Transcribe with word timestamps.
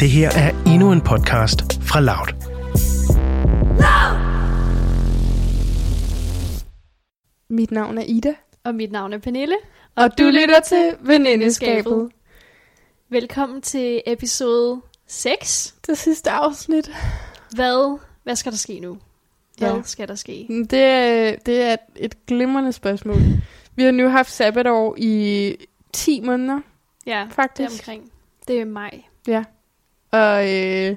Det 0.00 0.10
her 0.10 0.30
er 0.30 0.64
endnu 0.66 0.92
en 0.92 1.00
podcast 1.00 1.82
fra 1.82 2.00
Loud. 2.00 2.28
Mit 7.50 7.70
navn 7.70 7.98
er 7.98 8.02
Ida, 8.02 8.34
Og 8.64 8.74
mit 8.74 8.92
navn 8.92 9.12
er 9.12 9.18
Pernille. 9.18 9.56
og 9.96 10.18
du 10.18 10.24
lytter 10.24 10.60
til 10.60 10.94
Venindeskabet. 11.00 12.10
Velkommen 13.10 13.62
til 13.62 14.02
episode 14.06 14.80
6. 15.06 15.74
Det 15.86 15.98
sidste 15.98 16.30
afsnit. 16.30 16.90
Hvad, 17.54 17.98
hvad 18.24 18.36
skal 18.36 18.52
der 18.52 18.58
ske 18.58 18.80
nu? 18.80 18.98
Hvad 19.58 19.72
Ja. 19.74 19.82
skal 19.84 20.08
der 20.08 20.14
ske? 20.14 20.46
Det 20.70 20.72
er, 20.82 21.36
det 21.46 21.62
er 21.62 21.76
et 21.96 22.26
glimrende 22.26 22.72
spørgsmål. 22.72 23.16
Vi 23.76 23.82
har 23.82 23.90
nu 23.92 24.08
haft 24.08 24.30
sabbatår 24.30 24.94
i 24.98 25.54
10 25.92 26.20
måneder, 26.20 26.60
Ja, 27.06 27.20
det 27.24 27.30
er 27.30 27.34
faktisk. 27.34 27.82
omkring. 27.82 28.10
Det 28.48 28.60
er 28.60 28.64
maj. 28.64 29.00
Ja. 29.26 29.44
Og 30.10 30.54
øh, 30.54 30.96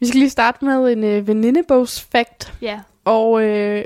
vi 0.00 0.06
skal 0.06 0.18
lige 0.18 0.30
starte 0.30 0.64
med 0.64 0.92
en 0.92 1.04
øh, 1.04 1.28
venindebogs-fact. 1.28 2.52
Ja, 2.62 2.80
Og 3.04 3.42
øh, 3.42 3.84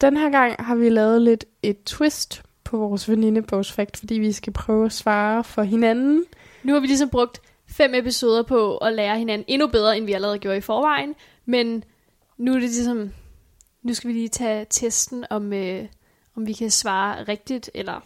den 0.00 0.16
her 0.16 0.30
gang 0.30 0.54
har 0.58 0.74
vi 0.74 0.88
lavet 0.88 1.22
lidt 1.22 1.44
et 1.62 1.84
twist 1.84 2.42
på 2.64 2.76
vores 2.76 3.08
venindebogs-fact, 3.08 3.96
fordi 3.96 4.14
vi 4.14 4.32
skal 4.32 4.52
prøve 4.52 4.86
at 4.86 4.92
svare 4.92 5.44
for 5.44 5.62
hinanden. 5.62 6.24
nu 6.62 6.72
har 6.72 6.80
vi 6.80 6.86
ligesom 6.86 7.08
brugt 7.08 7.40
fem 7.68 7.94
episoder 7.94 8.42
på 8.42 8.76
at 8.76 8.94
lære 8.94 9.18
hinanden 9.18 9.44
endnu 9.48 9.66
bedre, 9.66 9.96
end 9.96 10.06
vi 10.06 10.12
allerede 10.12 10.38
gjorde 10.38 10.58
i 10.58 10.60
forvejen. 10.60 11.14
Men 11.44 11.84
nu 12.38 12.50
er 12.50 12.54
det 12.54 12.62
ligesom... 12.62 13.10
Nu 13.82 13.94
skal 13.94 14.08
vi 14.08 14.14
lige 14.14 14.28
tage 14.28 14.66
testen, 14.70 15.24
om, 15.30 15.52
øh, 15.52 15.84
om 16.36 16.46
vi 16.46 16.52
kan 16.52 16.70
svare 16.70 17.24
rigtigt, 17.24 17.70
eller 17.74 18.00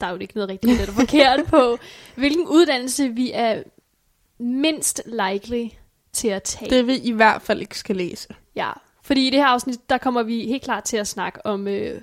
der 0.00 0.06
er 0.06 0.10
jo 0.10 0.18
ikke 0.18 0.34
noget 0.34 0.48
rigtigt 0.48 0.80
eller 0.80 0.94
forkert 0.94 1.40
på, 1.46 1.78
hvilken 2.20 2.46
uddannelse 2.48 3.08
vi 3.08 3.30
er 3.34 3.62
mindst 4.44 5.02
likely 5.06 5.68
til 6.12 6.28
at 6.28 6.42
tage. 6.42 6.70
Det 6.70 6.86
vi 6.86 6.96
i 6.96 7.12
hvert 7.12 7.42
fald 7.42 7.60
ikke 7.60 7.78
skal 7.78 7.96
læse. 7.96 8.28
Ja, 8.56 8.70
fordi 9.02 9.26
i 9.26 9.30
det 9.30 9.38
her 9.38 9.46
afsnit, 9.46 9.90
der 9.90 9.98
kommer 9.98 10.22
vi 10.22 10.46
helt 10.46 10.62
klart 10.62 10.84
til 10.84 10.96
at 10.96 11.06
snakke 11.06 11.46
om 11.46 11.68
øh, 11.68 12.00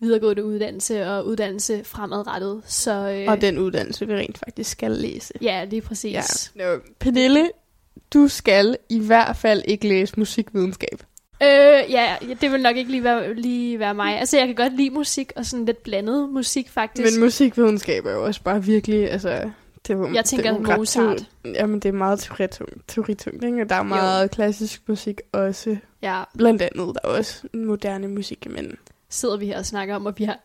videregående 0.00 0.44
uddannelse 0.44 1.06
og 1.06 1.26
uddannelse 1.26 1.84
fremadrettet. 1.84 2.62
Så 2.66 2.92
øh, 2.92 3.24
Og 3.32 3.40
den 3.40 3.58
uddannelse, 3.58 4.06
vi 4.06 4.14
rent 4.14 4.38
faktisk 4.38 4.70
skal 4.70 4.90
læse. 4.90 5.34
ja, 5.42 5.64
lige 5.64 5.82
præcis. 5.82 6.52
Ja. 6.56 6.64
No. 6.64 6.78
Pernille, 6.98 7.50
du 8.14 8.28
skal 8.28 8.76
i 8.88 8.98
hvert 9.00 9.36
fald 9.36 9.62
ikke 9.64 9.88
læse 9.88 10.14
musikvidenskab. 10.16 11.02
Øh, 11.42 11.48
ja, 11.48 11.84
ja, 11.90 12.16
det 12.40 12.52
vil 12.52 12.60
nok 12.62 12.76
ikke 12.76 12.90
lige 12.90 13.04
være, 13.04 13.34
lige 13.34 13.78
være 13.78 13.94
mig. 13.94 14.18
Altså, 14.18 14.38
jeg 14.38 14.46
kan 14.46 14.56
godt 14.56 14.76
lide 14.76 14.90
musik, 14.90 15.32
og 15.36 15.46
sådan 15.46 15.64
lidt 15.64 15.82
blandet 15.82 16.28
musik, 16.28 16.68
faktisk. 16.68 17.16
Men 17.16 17.24
musikvidenskab 17.24 18.06
er 18.06 18.12
jo 18.12 18.24
også 18.24 18.42
bare 18.42 18.64
virkelig, 18.64 19.10
altså... 19.10 19.50
Det 19.88 19.94
jo, 19.94 20.12
Jeg 20.14 20.24
tænker 20.24 20.50
det 20.52 20.58
er 20.58 20.62
jo 20.62 20.68
ret 20.72 20.78
Mozart. 20.78 21.16
teori- 21.16 21.52
Jamen, 21.54 21.80
det 21.80 21.88
er 21.88 21.92
meget 21.92 22.20
teoritungt, 22.20 22.88
teoritungt 22.88 23.44
ikke? 23.44 23.64
Der 23.64 23.74
er 23.74 23.82
meget 23.82 24.30
klassisk 24.30 24.82
musik 24.88 25.20
også. 25.32 25.76
ja, 26.02 26.22
Blandt 26.36 26.62
andet, 26.62 26.94
der 26.94 27.00
er 27.08 27.08
også 27.18 27.48
moderne 27.54 28.08
musik, 28.08 28.46
men... 28.50 28.76
sidder 29.08 29.36
vi 29.36 29.46
her 29.46 29.58
og 29.58 29.66
snakker 29.66 29.94
om, 29.96 30.06
og 30.06 30.14
vi 30.18 30.24
har... 30.24 30.38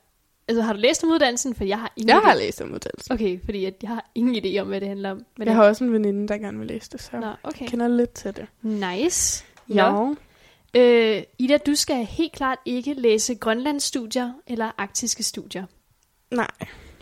Altså, 0.47 0.61
har 0.61 0.73
du 0.73 0.80
læst 0.80 1.03
om 1.03 1.09
uddannelsen? 1.09 1.55
For 1.55 1.63
jeg 1.63 1.80
har 1.80 1.94
ingen 1.95 2.09
Jeg 2.09 2.17
idé. 2.17 2.25
har 2.25 2.35
læst 2.35 2.61
om 2.61 2.67
uddannelse. 2.73 3.11
Okay, 3.13 3.39
fordi 3.45 3.66
at 3.66 3.73
jeg 3.81 3.89
har 3.89 4.09
ingen 4.16 4.35
idé 4.45 4.59
om, 4.59 4.67
hvad 4.67 4.80
det 4.81 4.88
handler 4.88 5.11
om. 5.11 5.25
Men 5.38 5.47
Jeg 5.47 5.55
har 5.55 5.63
også 5.63 5.83
en 5.83 5.94
veninde, 5.94 6.28
der 6.28 6.38
gerne 6.38 6.57
vil 6.59 6.67
læse 6.67 6.89
det, 6.91 7.02
så 7.02 7.09
Nå, 7.13 7.25
jeg 7.25 7.35
okay. 7.44 7.67
kender 7.67 7.88
lidt 7.88 8.13
til 8.13 8.35
det. 8.35 8.45
Nice. 8.61 9.45
Nå. 9.67 9.75
Ja. 9.75 10.80
Øh, 10.81 11.23
Ida, 11.39 11.57
du 11.57 11.75
skal 11.75 12.05
helt 12.05 12.33
klart 12.33 12.57
ikke 12.66 12.94
læse 12.94 13.35
Grønlandsstudier 13.35 14.33
eller 14.47 14.72
arktiske 14.78 15.23
studier. 15.23 15.66
Nej, 16.31 16.47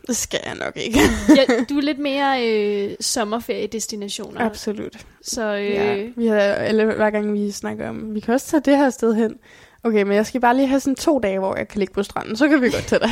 det 0.07 0.15
skal 0.15 0.39
jeg 0.45 0.55
nok 0.55 0.77
ikke. 0.77 0.99
Ja, 1.37 1.43
du 1.69 1.77
er 1.77 1.81
lidt 1.81 1.99
mere 1.99 2.47
øh, 2.47 2.95
sommerferiedestinationer. 2.99 4.41
Absolut. 4.41 4.97
Så 5.21 5.55
øh, 5.55 5.65
Ja, 5.65 6.03
vi 6.15 6.27
har, 6.27 6.39
eller 6.39 6.85
hver 6.95 7.09
gang 7.09 7.33
vi 7.33 7.51
snakker 7.51 7.89
om, 7.89 8.15
vi 8.15 8.19
kan 8.19 8.33
også 8.33 8.47
tage 8.47 8.61
det 8.65 8.77
her 8.77 8.89
sted 8.89 9.13
hen. 9.13 9.35
Okay, 9.83 10.03
men 10.03 10.13
jeg 10.15 10.25
skal 10.25 10.41
bare 10.41 10.55
lige 10.55 10.67
have 10.67 10.79
sådan 10.79 10.95
to 10.95 11.19
dage, 11.19 11.39
hvor 11.39 11.55
jeg 11.55 11.67
kan 11.67 11.79
ligge 11.79 11.93
på 11.93 12.03
stranden, 12.03 12.35
så 12.35 12.47
kan 12.47 12.61
vi 12.61 12.69
godt 12.69 12.87
tage 12.87 12.99
det. 12.99 13.09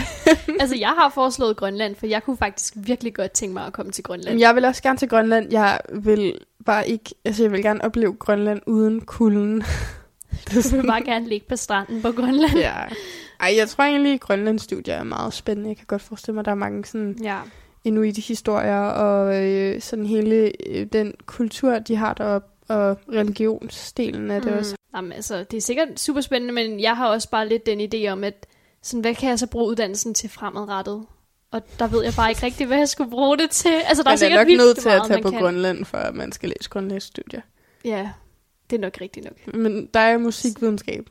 altså, 0.61 0.75
jeg 0.79 0.89
har 0.89 1.11
foreslået 1.13 1.57
Grønland, 1.57 1.95
for 1.95 2.05
jeg 2.07 2.23
kunne 2.23 2.37
faktisk 2.37 2.73
virkelig 2.77 3.13
godt 3.13 3.31
tænke 3.31 3.53
mig 3.53 3.65
at 3.65 3.73
komme 3.73 3.91
til 3.91 4.03
Grønland. 4.03 4.39
Jeg 4.39 4.55
vil 4.55 4.65
også 4.65 4.83
gerne 4.83 4.97
til 4.97 5.09
Grønland. 5.09 5.51
Jeg 5.51 5.79
vil 5.93 6.33
bare 6.65 6.89
ikke, 6.89 7.15
altså 7.25 7.43
jeg 7.43 7.51
vil 7.51 7.61
gerne 7.63 7.83
opleve 7.83 8.13
Grønland 8.13 8.61
uden 8.67 9.01
kulden. 9.01 9.63
Det 10.31 10.65
er 10.65 10.75
vil 10.75 10.87
bare 10.87 11.03
gerne 11.03 11.27
ligge 11.29 11.45
på 11.49 11.55
stranden 11.55 12.01
på 12.01 12.11
Grønland. 12.11 12.57
ja. 12.57 12.73
Ej, 13.39 13.53
jeg 13.57 13.69
tror 13.69 13.83
egentlig, 13.83 14.13
at 14.13 14.19
Grønlands 14.19 14.61
studier 14.61 14.93
er 14.95 15.03
meget 15.03 15.33
spændende. 15.33 15.69
Jeg 15.69 15.77
kan 15.77 15.85
godt 15.85 16.01
forestille 16.01 16.33
mig, 16.33 16.39
at 16.39 16.45
der 16.45 16.51
er 16.51 16.55
mange 16.55 16.85
sådan 16.85 17.17
ja. 17.23 17.37
inuit-historier, 17.83 18.79
og 18.81 19.45
øh, 19.45 19.81
sådan 19.81 20.05
hele 20.05 20.51
øh, 20.67 20.85
den 20.93 21.13
kultur, 21.25 21.79
de 21.79 21.95
har 21.95 22.13
deroppe, 22.13 22.47
og 22.67 22.97
religionsdelen 23.13 24.31
af 24.31 24.41
det 24.41 24.51
Mm. 24.51 24.57
også. 24.57 24.75
Jamen, 24.95 25.11
altså, 25.11 25.43
det 25.51 25.57
er 25.57 25.61
sikkert 25.61 25.99
super 25.99 26.21
spændende, 26.21 26.53
men 26.53 26.79
jeg 26.79 26.97
har 26.97 27.07
også 27.07 27.29
bare 27.29 27.47
lidt 27.49 27.65
den 27.65 27.81
idé 27.81 28.07
om, 28.11 28.23
at 28.23 28.45
sådan, 28.83 29.01
hvad 29.01 29.15
kan 29.15 29.29
jeg 29.29 29.39
så 29.39 29.47
bruge 29.47 29.67
uddannelsen 29.69 30.13
til 30.13 30.29
fremadrettet? 30.29 31.05
Og 31.51 31.61
der 31.79 31.87
ved 31.87 32.03
jeg 32.03 32.13
bare 32.17 32.29
ikke 32.29 32.43
rigtig, 32.43 32.67
hvad 32.67 32.77
jeg 32.77 32.89
skulle 32.89 33.09
bruge 33.11 33.37
det 33.37 33.49
til. 33.49 33.71
Altså, 33.85 34.03
der 34.03 34.09
er 34.09 34.11
Man 34.11 34.13
er 34.13 34.17
sikkert 34.17 34.47
nok 34.47 34.57
nødt 34.57 34.77
til 34.77 34.89
at 34.89 35.01
tage 35.07 35.21
på 35.21 35.29
kan. 35.29 35.39
Grønland, 35.39 35.85
for 35.85 35.97
at 35.97 36.15
man 36.15 36.31
skal 36.31 36.49
læse 36.49 36.69
Grønlands 36.69 37.03
studier. 37.03 37.41
Ja, 37.85 38.09
det 38.69 38.75
er 38.75 38.79
nok 38.81 38.97
rigtigt 39.01 39.25
nok. 39.25 39.55
Men 39.55 39.85
der 39.93 39.99
er 39.99 40.17
musikvidenskab. 40.17 41.09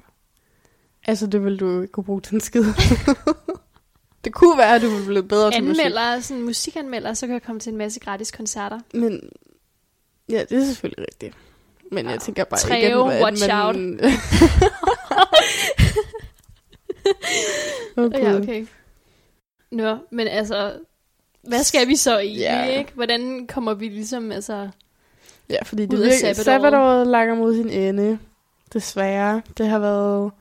Altså, 1.06 1.26
det 1.26 1.44
vil 1.44 1.60
du 1.60 1.80
ikke 1.80 1.92
kunne 1.92 2.04
bruge 2.04 2.20
til 2.20 2.34
en 2.34 2.40
skid. 2.40 2.64
det 4.24 4.32
kunne 4.34 4.58
være, 4.58 4.74
at 4.74 4.82
du 4.82 4.88
ville 4.88 5.06
blive 5.06 5.22
bedre 5.22 5.50
til 5.50 5.64
musik. 5.64 5.80
Anmelder, 5.84 6.20
sådan 6.20 6.42
musikanmelder, 6.42 7.14
så 7.14 7.26
kan 7.26 7.34
jeg 7.34 7.42
komme 7.42 7.60
til 7.60 7.70
en 7.72 7.76
masse 7.78 8.00
gratis 8.00 8.30
koncerter. 8.30 8.80
Men 8.94 9.30
ja, 10.28 10.44
det 10.50 10.58
er 10.58 10.64
selvfølgelig 10.64 11.06
rigtigt. 11.08 11.34
Men. 11.92 12.04
Ja. 12.04 12.10
jeg 12.10 12.20
tænker 12.20 12.44
bare 12.44 12.60
Treo, 12.60 13.10
ikke, 13.10 13.16
at 13.16 13.22
watch 13.24 13.48
man... 13.48 14.00
oh, 17.96 18.12
Ja, 18.22 18.36
okay. 18.36 18.66
Nå, 19.70 19.96
men 20.10 20.28
altså, 20.28 20.78
hvad 21.42 21.62
skal 21.62 21.88
vi 21.88 21.96
så 21.96 22.18
i, 22.18 22.36
Ja. 22.36 22.64
ikke? 22.64 22.92
Hvordan 22.94 23.46
kommer 23.46 23.74
vi 23.74 23.88
ligesom, 23.88 24.32
altså... 24.32 24.68
Ja, 25.50 25.62
fordi 25.64 25.86
det 25.86 25.98
virker, 25.98 26.32
sabbatåret. 26.32 27.06
langer 27.06 27.34
mod 27.34 27.54
sin 27.56 27.70
ende. 27.70 28.18
Desværre. 28.72 29.42
Det 29.58 29.66
har 29.68 29.78
været... 29.78 30.32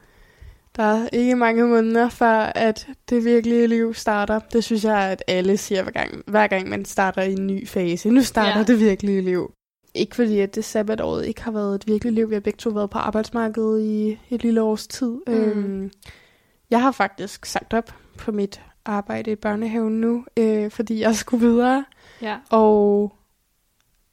Der 0.76 0.84
er 0.84 1.10
ikke 1.14 1.36
mange 1.36 1.68
måneder 1.68 2.10
før, 2.10 2.52
at 2.56 2.88
det 3.10 3.26
virkelige 3.26 3.68
liv 3.68 3.94
starter. 3.94 4.40
Det 4.54 4.64
synes 4.64 4.84
jeg, 4.84 4.98
at 5.00 5.24
alle 5.28 5.58
siger 5.58 5.84
hver 5.84 5.92
gang, 5.92 6.24
hver 6.28 6.48
gang 6.48 6.70
man 6.70 6.86
starter 6.86 7.22
i 7.22 7.34
en 7.34 7.48
ny 7.48 7.68
fase. 7.68 8.10
Nu 8.10 8.22
starter 8.22 8.58
ja. 8.58 8.64
det 8.64 8.80
virkelige 8.80 9.22
liv. 9.22 9.52
Ikke 9.96 10.16
fordi, 10.16 10.40
at 10.40 10.56
det 10.56 10.66
sabbatåret 10.66 11.26
ikke 11.26 11.44
har 11.44 11.52
været 11.52 11.76
et 11.76 11.88
virkeligt 11.88 12.16
liv. 12.16 12.30
Vi 12.30 12.36
har 12.36 12.40
begge 12.40 12.58
to 12.58 12.70
været 12.70 12.90
på 12.90 12.98
arbejdsmarkedet 12.98 13.82
i 13.82 14.20
et 14.30 14.44
lille 14.44 14.62
års 14.62 14.88
tid. 14.88 15.18
Mm. 15.28 15.34
Øhm, 15.34 15.92
jeg 16.70 16.82
har 16.82 16.92
faktisk 16.92 17.46
sagt 17.46 17.74
op 17.74 17.94
på 18.18 18.32
mit 18.32 18.62
arbejde 18.86 19.32
i 19.32 19.36
børnehaven 19.36 20.02
nu, 20.02 20.26
øh, 20.38 20.72
fordi 20.72 21.00
jeg 21.02 21.16
skulle 21.16 21.48
videre. 21.48 21.86
Ja, 22.22 22.38
Og 22.50 23.14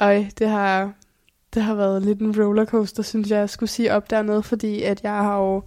øj, 0.01 0.25
det 0.39 0.49
har, 0.49 0.93
det 1.55 1.63
har 1.63 1.75
været 1.75 2.03
lidt 2.03 2.21
en 2.21 2.43
rollercoaster, 2.43 3.03
synes 3.03 3.31
jeg, 3.31 3.39
jeg 3.39 3.51
skulle 3.51 3.71
sige 3.71 3.93
op 3.93 4.11
dernede, 4.11 4.43
fordi 4.43 4.83
at 4.83 5.03
jeg 5.03 5.13
har 5.13 5.39
jo, 5.39 5.63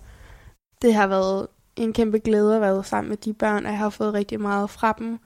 det 0.82 0.94
har 0.94 1.08
været 1.08 1.48
en 1.76 1.94
kæmpe 1.94 2.20
glæde 2.20 2.56
at 2.56 2.62
være 2.62 2.84
sammen 2.84 3.10
med 3.10 3.18
de 3.18 3.34
børn, 3.34 3.66
og 3.66 3.72
jeg 3.72 3.80
har 3.80 3.90
fået 3.90 4.14
rigtig 4.14 4.42
meget 4.42 4.70
fra 4.70 4.96
dem. 5.00 5.20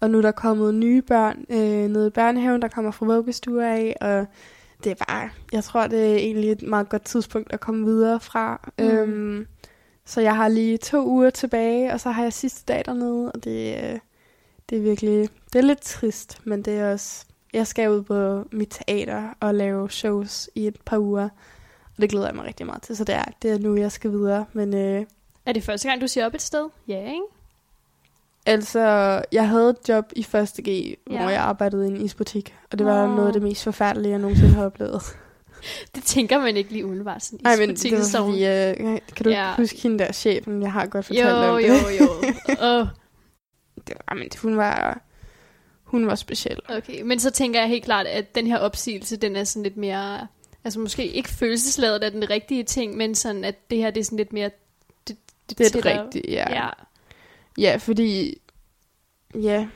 Og 0.00 0.10
nu 0.10 0.18
er 0.18 0.22
der 0.22 0.32
kommet 0.32 0.74
nye 0.74 1.02
børn 1.02 1.44
øh, 1.50 1.88
nede 1.90 2.06
i 2.06 2.10
børnehaven, 2.10 2.62
der 2.62 2.68
kommer 2.68 2.90
fra 2.90 3.06
vuggestuer 3.06 3.66
af, 3.66 3.96
og 4.00 4.26
det 4.84 4.92
er 4.92 5.04
bare, 5.08 5.30
jeg 5.52 5.64
tror, 5.64 5.86
det 5.86 6.12
er 6.12 6.16
egentlig 6.16 6.52
et 6.52 6.62
meget 6.62 6.88
godt 6.88 7.04
tidspunkt 7.04 7.52
at 7.52 7.60
komme 7.60 7.84
videre 7.84 8.20
fra. 8.20 8.70
Mm. 8.78 8.84
Mm. 8.84 8.90
Øhm, 8.90 9.46
så 10.04 10.20
jeg 10.20 10.36
har 10.36 10.48
lige 10.48 10.78
to 10.78 11.06
uger 11.06 11.30
tilbage, 11.30 11.92
og 11.92 12.00
så 12.00 12.10
har 12.10 12.22
jeg 12.22 12.32
sidste 12.32 12.72
dag 12.72 12.82
dernede, 12.86 13.32
og 13.32 13.44
det, 13.44 13.76
øh, 13.76 13.98
det 14.70 14.78
er 14.78 14.82
virkelig, 14.82 15.28
det 15.52 15.58
er 15.58 15.62
lidt 15.62 15.80
trist, 15.80 16.40
men 16.46 16.62
det 16.62 16.78
er 16.78 16.92
også, 16.92 17.26
jeg 17.52 17.66
skal 17.66 17.90
ud 17.90 18.02
på 18.02 18.44
mit 18.52 18.68
teater 18.86 19.28
og 19.40 19.54
lave 19.54 19.90
shows 19.90 20.50
i 20.54 20.66
et 20.66 20.76
par 20.84 20.98
uger, 20.98 21.28
og 21.96 22.02
det 22.02 22.10
glæder 22.10 22.26
jeg 22.26 22.34
mig 22.34 22.44
rigtig 22.44 22.66
meget 22.66 22.82
til, 22.82 22.96
så 22.96 23.04
det 23.04 23.14
er, 23.14 23.24
det 23.42 23.50
er 23.50 23.58
nu, 23.58 23.76
jeg 23.76 23.92
skal 23.92 24.10
videre, 24.10 24.44
men 24.52 24.74
øh, 24.74 25.04
er 25.46 25.52
det 25.52 25.62
første 25.62 25.88
gang, 25.88 26.00
du 26.00 26.08
siger 26.08 26.26
op 26.26 26.34
et 26.34 26.42
sted? 26.42 26.68
Ja, 26.88 26.98
ikke? 27.06 27.22
altså, 28.46 28.80
jeg 29.32 29.48
havde 29.48 29.70
et 29.70 29.88
job 29.88 30.04
i 30.16 30.20
1. 30.34 30.50
G, 30.64 30.68
ja. 30.68 30.94
Ja. 31.10 31.20
hvor 31.20 31.30
jeg 31.30 31.40
arbejdede 31.40 31.84
i 31.88 31.90
en 31.90 32.00
isbutik, 32.00 32.54
og 32.72 32.78
det 32.78 32.86
var 32.86 33.06
noget 33.06 33.26
af 33.26 33.32
det 33.32 33.42
mest 33.42 33.64
forfærdelige, 33.64 34.10
jeg 34.10 34.18
nogensinde 34.18 34.54
har 34.54 34.64
oplevet. 34.64 35.02
Det 35.94 36.02
tænker 36.04 36.38
man 36.38 36.56
ikke 36.56 36.72
lige 36.72 36.84
umiddelbart 36.84 37.22
sådan 37.24 37.38
Nej, 37.42 37.54
i 37.54 37.58
men 37.58 37.76
det 37.76 37.92
var 37.92 38.02
så- 38.04 38.18
fordi, 38.18 38.46
øh, 38.46 38.98
kan 39.16 39.24
du 39.24 39.30
Ja. 39.30 39.48
ja. 39.48 39.54
huske 39.56 39.78
hende 39.82 39.98
der 39.98 40.12
chefen, 40.12 40.62
jeg 40.62 40.72
har 40.72 40.86
godt 40.86 41.06
fortalt 41.06 41.28
Jo, 41.28 41.34
om 41.34 41.56
det? 41.62 41.68
jo, 41.68 41.74
jo. 42.00 42.08
Åh, 42.68 42.86
det 43.86 43.96
var, 44.08 44.14
men 44.14 44.28
hun 44.42 44.56
var, 44.56 45.00
hun 45.90 46.06
var 46.06 46.14
speciel. 46.14 46.58
okay, 46.68 47.02
men 47.02 47.20
så 47.20 47.30
tænker 47.30 47.60
jeg 47.60 47.68
helt 47.68 47.84
klart, 47.84 48.06
at 48.06 48.34
den 48.34 48.46
her 48.46 48.58
opsigelse, 48.58 49.16
den 49.16 49.36
er 49.36 49.44
sådan 49.44 49.62
lidt 49.62 49.76
mere... 49.76 50.26
Altså 50.64 50.80
måske 50.80 51.06
ikke 51.06 51.28
følelsesladet 51.28 52.02
af 52.02 52.10
den 52.10 52.30
rigtige 52.30 52.64
ting, 52.64 52.96
men 52.96 53.14
sådan, 53.14 53.44
at 53.44 53.70
det 53.70 53.78
her 53.78 53.90
det 53.90 54.00
er 54.00 54.04
sådan 54.04 54.16
lidt 54.16 54.32
mere... 54.32 54.50
Det, 55.08 55.16
Det 55.50 55.60
er 55.60 55.64
til 55.64 55.82
det 55.82 55.84
rigtige, 55.84 56.24
ja. 56.28 56.44
Ja. 56.50 56.68
Ja, 57.58 57.76
fordi... 57.76 58.40
Ja, 59.34 59.68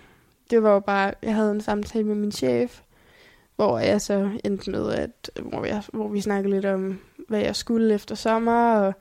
det 0.50 0.62
var 0.62 0.72
jo 0.72 0.80
bare... 0.80 1.14
Jeg 1.22 1.34
havde 1.34 1.50
en 1.50 1.60
samtale 1.60 2.04
med 2.04 2.14
min 2.14 2.32
chef, 2.32 2.80
hvor 3.56 3.78
jeg 3.78 4.00
så 4.00 4.30
endte 4.44 4.70
med, 4.70 4.92
at, 4.92 5.30
hvor, 5.42 5.64
jeg, 5.64 5.82
hvor 5.92 6.08
vi 6.08 6.20
snakkede 6.20 6.54
lidt 6.54 6.66
om, 6.66 7.00
hvad 7.28 7.40
jeg 7.40 7.56
skulle 7.56 7.94
efter 7.94 8.14
sommer, 8.14 8.76
og 8.76 8.94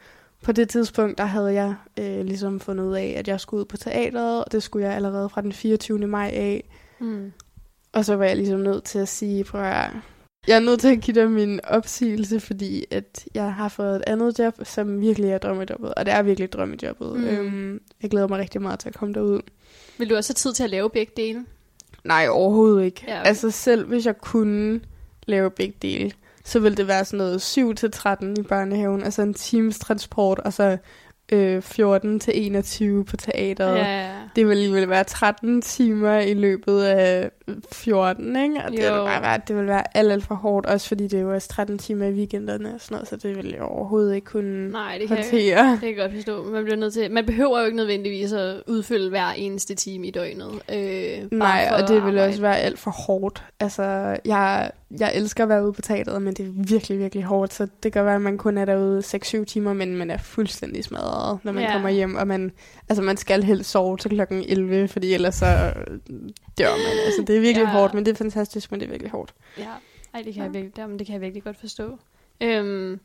på 0.43 0.51
det 0.51 0.69
tidspunkt, 0.69 1.17
der 1.17 1.25
havde 1.25 1.53
jeg 1.53 1.75
øh, 1.99 2.25
ligesom 2.25 2.59
fundet 2.59 2.83
ud 2.83 2.95
af, 2.95 3.15
at 3.17 3.27
jeg 3.27 3.39
skulle 3.39 3.61
ud 3.61 3.65
på 3.65 3.77
teateret, 3.77 4.43
og 4.43 4.51
det 4.51 4.63
skulle 4.63 4.87
jeg 4.87 4.95
allerede 4.95 5.29
fra 5.29 5.41
den 5.41 5.53
24. 5.53 6.07
maj 6.07 6.31
af. 6.33 6.63
Mm. 7.03 7.31
Og 7.93 8.05
så 8.05 8.15
var 8.15 8.25
jeg 8.25 8.35
ligesom 8.35 8.59
nødt 8.59 8.83
til 8.83 8.99
at 8.99 9.07
sige, 9.07 9.43
prøv 9.43 9.61
at 9.61 9.89
jeg 10.47 10.55
er 10.55 10.59
nødt 10.59 10.79
til 10.79 10.87
at 10.87 11.01
give 11.01 11.21
dig 11.21 11.31
min 11.31 11.59
opsigelse, 11.63 12.39
fordi 12.39 12.85
at 12.91 13.25
jeg 13.33 13.53
har 13.53 13.69
fået 13.69 13.95
et 13.95 14.03
andet 14.07 14.39
job, 14.39 14.53
som 14.63 15.01
virkelig 15.01 15.29
er 15.29 15.37
drømmejobbet. 15.37 15.93
Og 15.93 16.05
det 16.05 16.13
er 16.13 16.21
virkelig 16.21 16.51
drømmejobbet. 16.51 17.19
Mm. 17.19 17.25
Øhm, 17.25 17.81
jeg 18.01 18.09
glæder 18.09 18.27
mig 18.27 18.39
rigtig 18.39 18.61
meget 18.61 18.79
til 18.79 18.89
at 18.89 18.95
komme 18.95 19.13
derud. 19.13 19.41
Vil 19.97 20.09
du 20.09 20.15
også 20.15 20.29
have 20.29 20.35
tid 20.35 20.53
til 20.53 20.63
at 20.63 20.69
lave 20.69 20.89
begge 20.89 21.13
dele? 21.17 21.45
Nej, 22.03 22.27
overhovedet 22.29 22.85
ikke. 22.85 23.05
Ja. 23.07 23.21
Altså 23.21 23.51
selv 23.51 23.87
hvis 23.87 24.05
jeg 24.05 24.17
kunne 24.17 24.81
lave 25.27 25.51
begge 25.51 25.75
dele, 25.81 26.11
så 26.43 26.59
ville 26.59 26.77
det 26.77 26.87
være 26.87 27.05
sådan 27.05 27.17
noget 27.17 27.41
7 27.41 27.75
til 27.75 27.91
13 27.91 28.37
i 28.39 28.43
børnehaven, 28.43 29.03
altså 29.03 29.21
en 29.21 29.33
times 29.33 29.79
transport, 29.79 30.39
og 30.39 30.53
så 30.53 30.77
øh, 31.33 31.61
14 31.61 32.19
til 32.19 32.45
21 32.45 33.05
på 33.05 33.17
teateret. 33.17 33.77
Ja, 33.77 34.01
ja. 34.01 34.09
Det 34.35 34.47
ville 34.47 34.51
alligevel 34.51 34.89
være 34.89 35.03
13 35.03 35.61
timer 35.61 36.19
i 36.19 36.33
løbet 36.33 36.83
af 36.83 37.31
14, 37.71 38.35
ikke? 38.43 38.55
Og 38.65 38.71
det 38.71 38.79
Jo. 38.79 38.83
ville, 38.93 39.05
bare 39.05 39.21
være, 39.21 39.41
det 39.47 39.55
ville 39.55 39.69
være 39.69 39.97
alt, 39.97 40.11
alt 40.11 40.23
for 40.23 40.35
hårdt, 40.35 40.65
også 40.65 40.87
fordi 40.87 41.03
det 41.03 41.13
er 41.13 41.21
jo 41.21 41.33
også 41.33 41.47
13 41.47 41.77
timer 41.77 42.05
i 42.05 42.11
weekenderne 42.11 42.73
og 42.73 42.81
sådan 42.81 42.95
noget, 42.95 43.07
så 43.07 43.15
det 43.15 43.35
ville 43.35 43.51
jeg 43.51 43.61
overhovedet 43.61 44.15
ikke 44.15 44.25
kunne 44.25 44.71
Nej, 44.71 44.97
det 44.97 45.07
kan, 45.07 45.17
jeg, 45.17 45.25
håndtere. 45.25 45.71
det 45.71 45.79
kan 45.79 45.89
jeg 45.89 45.97
godt 45.97 46.13
forstå. 46.13 46.43
Man, 46.43 46.63
bliver 46.63 46.77
nødt 46.77 46.93
til, 46.93 47.11
man 47.11 47.25
behøver 47.25 47.59
jo 47.59 47.65
ikke 47.65 47.77
nødvendigvis 47.77 48.33
at 48.33 48.63
udfylde 48.67 49.09
hver 49.09 49.27
eneste 49.29 49.75
time 49.75 50.07
i 50.07 50.11
døgnet. 50.11 50.51
Øh, 50.73 51.31
Nej, 51.31 51.69
og 51.81 51.87
det 51.87 52.05
ville 52.05 52.23
også 52.23 52.41
være 52.41 52.59
alt 52.59 52.79
for 52.79 52.91
hårdt. 52.91 53.43
Altså, 53.59 53.83
jeg, 54.25 54.71
jeg 54.99 55.11
elsker 55.15 55.43
at 55.43 55.49
være 55.49 55.63
ude 55.63 55.73
på 55.73 55.81
teateret, 55.81 56.21
men 56.21 56.33
det 56.33 56.45
er 56.45 56.51
virkelig, 56.55 56.99
virkelig 56.99 57.23
hårdt, 57.23 57.53
så 57.53 57.67
det 57.83 57.93
kan 57.93 58.05
være, 58.05 58.15
at 58.15 58.21
man 58.21 58.37
kun 58.37 58.57
er 58.57 58.65
derude 58.65 58.99
6-7 58.99 59.43
timer, 59.43 59.73
men 59.73 59.95
man 59.95 60.11
er 60.11 60.17
fuldstændig 60.17 60.83
smadret, 60.83 61.39
når 61.43 61.51
man 61.51 61.63
ja. 61.63 61.71
kommer 61.71 61.89
hjem, 61.89 62.15
og 62.15 62.27
man, 62.27 62.51
altså, 62.89 63.03
man 63.03 63.17
skal 63.17 63.43
helst 63.43 63.71
sove 63.71 63.97
til 63.97 64.11
klokken 64.11 64.43
11, 64.47 64.87
fordi 64.87 65.13
ellers 65.13 65.35
så 65.35 65.45
dør 66.57 66.69
man. 66.69 66.97
Altså, 67.05 67.23
det 67.27 67.32
er 67.37 67.41
virkelig 67.41 67.65
Ja. 67.65 67.69
hårdt, 67.71 67.93
men 67.93 68.05
det 68.05 68.11
er 68.11 68.15
fantastisk, 68.15 68.71
men 68.71 68.79
det 68.79 68.85
er 68.85 68.89
virkelig 68.89 69.11
hårdt. 69.11 69.33
Ja, 69.57 69.63
Ej, 70.13 70.21
det 70.21 70.33
kan, 70.33 70.41
Ja. 70.41 70.43
jeg 70.43 70.53
virkelig, 70.53 70.77
jamen, 70.77 70.99
det 70.99 71.07
kan 71.07 71.13
jeg 71.13 71.21
virkelig 71.21 71.43
godt 71.43 71.57
forstå. 71.59 71.97
Øhm, 72.41 72.99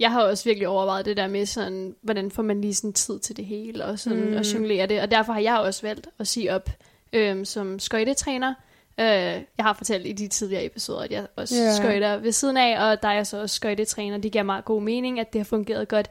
jeg 0.00 0.10
har 0.12 0.22
også 0.22 0.44
virkelig 0.44 0.68
overvejet 0.68 1.04
det 1.04 1.16
der 1.16 1.28
med, 1.28 1.46
sådan, 1.46 1.94
hvordan 2.02 2.30
får 2.30 2.42
man 2.42 2.60
lige 2.60 2.74
sådan 2.74 2.92
tid 2.92 3.18
til 3.18 3.36
det 3.36 3.44
hele, 3.44 3.84
og 3.84 3.98
sådan 3.98 4.30
Mm. 4.30 4.36
at 4.36 4.54
jonglere 4.54 4.86
det. 4.86 5.00
Og 5.00 5.10
derfor 5.10 5.32
har 5.32 5.40
jeg 5.40 5.58
også 5.58 5.82
valgt 5.86 6.08
at 6.18 6.26
sige 6.28 6.54
op 6.54 6.70
øhm, 7.12 7.44
som 7.44 7.78
skøjtetræner. 7.78 8.54
Øh, 9.00 9.06
jeg 9.06 9.44
har 9.60 9.72
fortalt 9.72 10.06
i 10.06 10.12
de 10.12 10.28
tidligere 10.28 10.64
episoder, 10.64 11.00
at 11.00 11.10
jeg 11.10 11.26
også 11.36 11.54
yeah. 11.62 11.74
skøjter 11.74 12.16
ved 12.16 12.32
siden 12.32 12.56
af, 12.56 12.90
og 12.90 13.02
der 13.02 13.08
er 13.08 13.12
jeg 13.14 13.26
så 13.26 13.40
også 13.40 13.56
skøjtetræner. 13.56 14.18
Det 14.18 14.32
giver 14.32 14.44
meget 14.44 14.64
god 14.64 14.82
mening, 14.82 15.20
at 15.20 15.32
det 15.32 15.38
har 15.38 15.44
fungeret 15.44 15.88
godt 15.88 16.10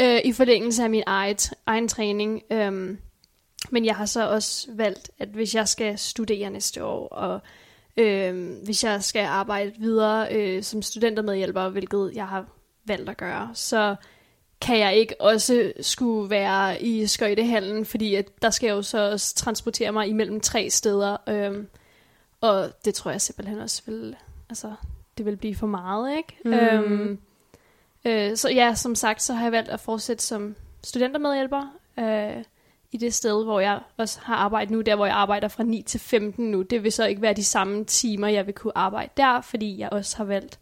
øh, 0.00 0.20
i 0.24 0.32
forlængelse 0.32 0.82
af 0.82 0.90
min 0.90 1.02
eget, 1.06 1.50
egen 1.66 1.88
træning. 1.88 2.42
Øhm, 2.50 2.98
men 3.70 3.84
jeg 3.84 3.96
har 3.96 4.06
så 4.06 4.28
også 4.28 4.68
valgt, 4.72 5.10
at 5.18 5.28
hvis 5.28 5.54
jeg 5.54 5.68
skal 5.68 5.98
studere 5.98 6.50
næste 6.50 6.84
år, 6.84 7.08
og 7.08 7.40
øh, 7.96 8.52
hvis 8.64 8.84
jeg 8.84 9.04
skal 9.04 9.24
arbejde 9.24 9.72
videre 9.78 10.34
øh, 10.34 10.62
som 10.62 10.82
studentermedhjælper, 10.82 11.68
hvilket 11.68 12.12
jeg 12.14 12.28
har 12.28 12.46
valgt 12.84 13.10
at 13.10 13.16
gøre, 13.16 13.50
så 13.54 13.96
kan 14.60 14.78
jeg 14.78 14.96
ikke 14.96 15.20
også 15.20 15.72
skulle 15.80 16.30
være 16.30 16.82
i 16.82 17.06
skøjtehallen, 17.06 17.84
fordi 17.84 18.14
at 18.14 18.42
der 18.42 18.50
skal 18.50 18.66
jeg 18.66 18.74
jo 18.74 18.82
så 18.82 19.10
også 19.10 19.34
transportere 19.34 19.92
mig 19.92 20.08
imellem 20.08 20.40
tre 20.40 20.70
steder, 20.70 21.16
øh, 21.28 21.64
og 22.40 22.70
det 22.84 22.94
tror 22.94 23.10
jeg 23.10 23.20
simpelthen 23.20 23.58
også 23.58 23.82
vil, 23.86 24.16
altså, 24.48 24.72
det 25.18 25.26
vil 25.26 25.36
blive 25.36 25.54
for 25.54 25.66
meget, 25.66 26.16
ikke? 26.16 26.36
Mm. 26.44 26.52
Øhm, 26.52 27.18
øh, 28.04 28.36
så 28.36 28.50
ja, 28.50 28.74
som 28.74 28.94
sagt, 28.94 29.22
så 29.22 29.34
har 29.34 29.42
jeg 29.42 29.52
valgt 29.52 29.68
at 29.68 29.80
fortsætte 29.80 30.24
som 30.24 30.56
studentermedhjælper, 30.84 31.62
øh, 31.98 32.44
i 32.92 32.96
det 32.96 33.14
sted, 33.14 33.44
hvor 33.44 33.60
jeg 33.60 33.80
også 33.96 34.18
har 34.22 34.34
arbejdet 34.34 34.70
nu, 34.70 34.80
der 34.80 34.96
hvor 34.96 35.06
jeg 35.06 35.14
arbejder 35.14 35.48
fra 35.48 35.62
9 35.62 35.82
til 35.82 36.00
15 36.00 36.50
nu. 36.50 36.62
Det 36.62 36.84
vil 36.84 36.92
så 36.92 37.06
ikke 37.06 37.22
være 37.22 37.34
de 37.34 37.44
samme 37.44 37.84
timer, 37.84 38.28
jeg 38.28 38.46
vil 38.46 38.54
kunne 38.54 38.78
arbejde 38.78 39.10
der, 39.16 39.40
fordi 39.40 39.78
jeg 39.78 39.88
også 39.92 40.16
har 40.16 40.24
valgt 40.24 40.58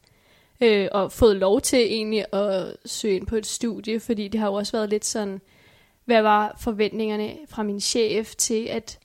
øh, 0.60 0.88
og 0.92 1.12
fået 1.12 1.36
lov 1.36 1.60
til 1.60 1.78
egentlig 1.78 2.24
at 2.32 2.76
søge 2.86 3.16
ind 3.16 3.26
på 3.26 3.36
et 3.36 3.46
studie, 3.46 4.00
fordi 4.00 4.28
det 4.28 4.40
har 4.40 4.46
jo 4.46 4.54
også 4.54 4.72
været 4.72 4.90
lidt 4.90 5.04
sådan, 5.04 5.40
hvad 6.04 6.22
var 6.22 6.56
forventningerne 6.60 7.32
fra 7.48 7.62
min 7.62 7.80
chef 7.80 8.34
til, 8.34 8.66
at 8.70 8.98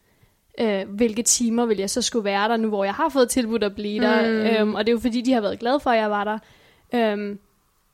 øh, 0.59 0.89
hvilke 0.89 1.23
timer 1.23 1.65
vil 1.65 1.77
jeg 1.77 1.89
så 1.89 2.01
skulle 2.01 2.25
være 2.25 2.49
der 2.49 2.57
nu, 2.57 2.67
hvor 2.67 2.83
jeg 2.83 2.93
har 2.93 3.09
fået 3.09 3.29
tilbudt 3.29 3.63
at 3.63 3.75
blive 3.75 4.03
der. 4.03 4.21
Mm. 4.21 4.57
Øhm, 4.57 4.75
og 4.75 4.85
det 4.85 4.91
er 4.91 4.93
jo 4.93 4.99
fordi, 4.99 5.21
de 5.21 5.33
har 5.33 5.41
været 5.41 5.59
glade 5.59 5.79
for, 5.79 5.89
at 5.89 5.97
jeg 5.97 6.11
var 6.11 6.23
der. 6.23 6.39
Øhm, 6.93 7.39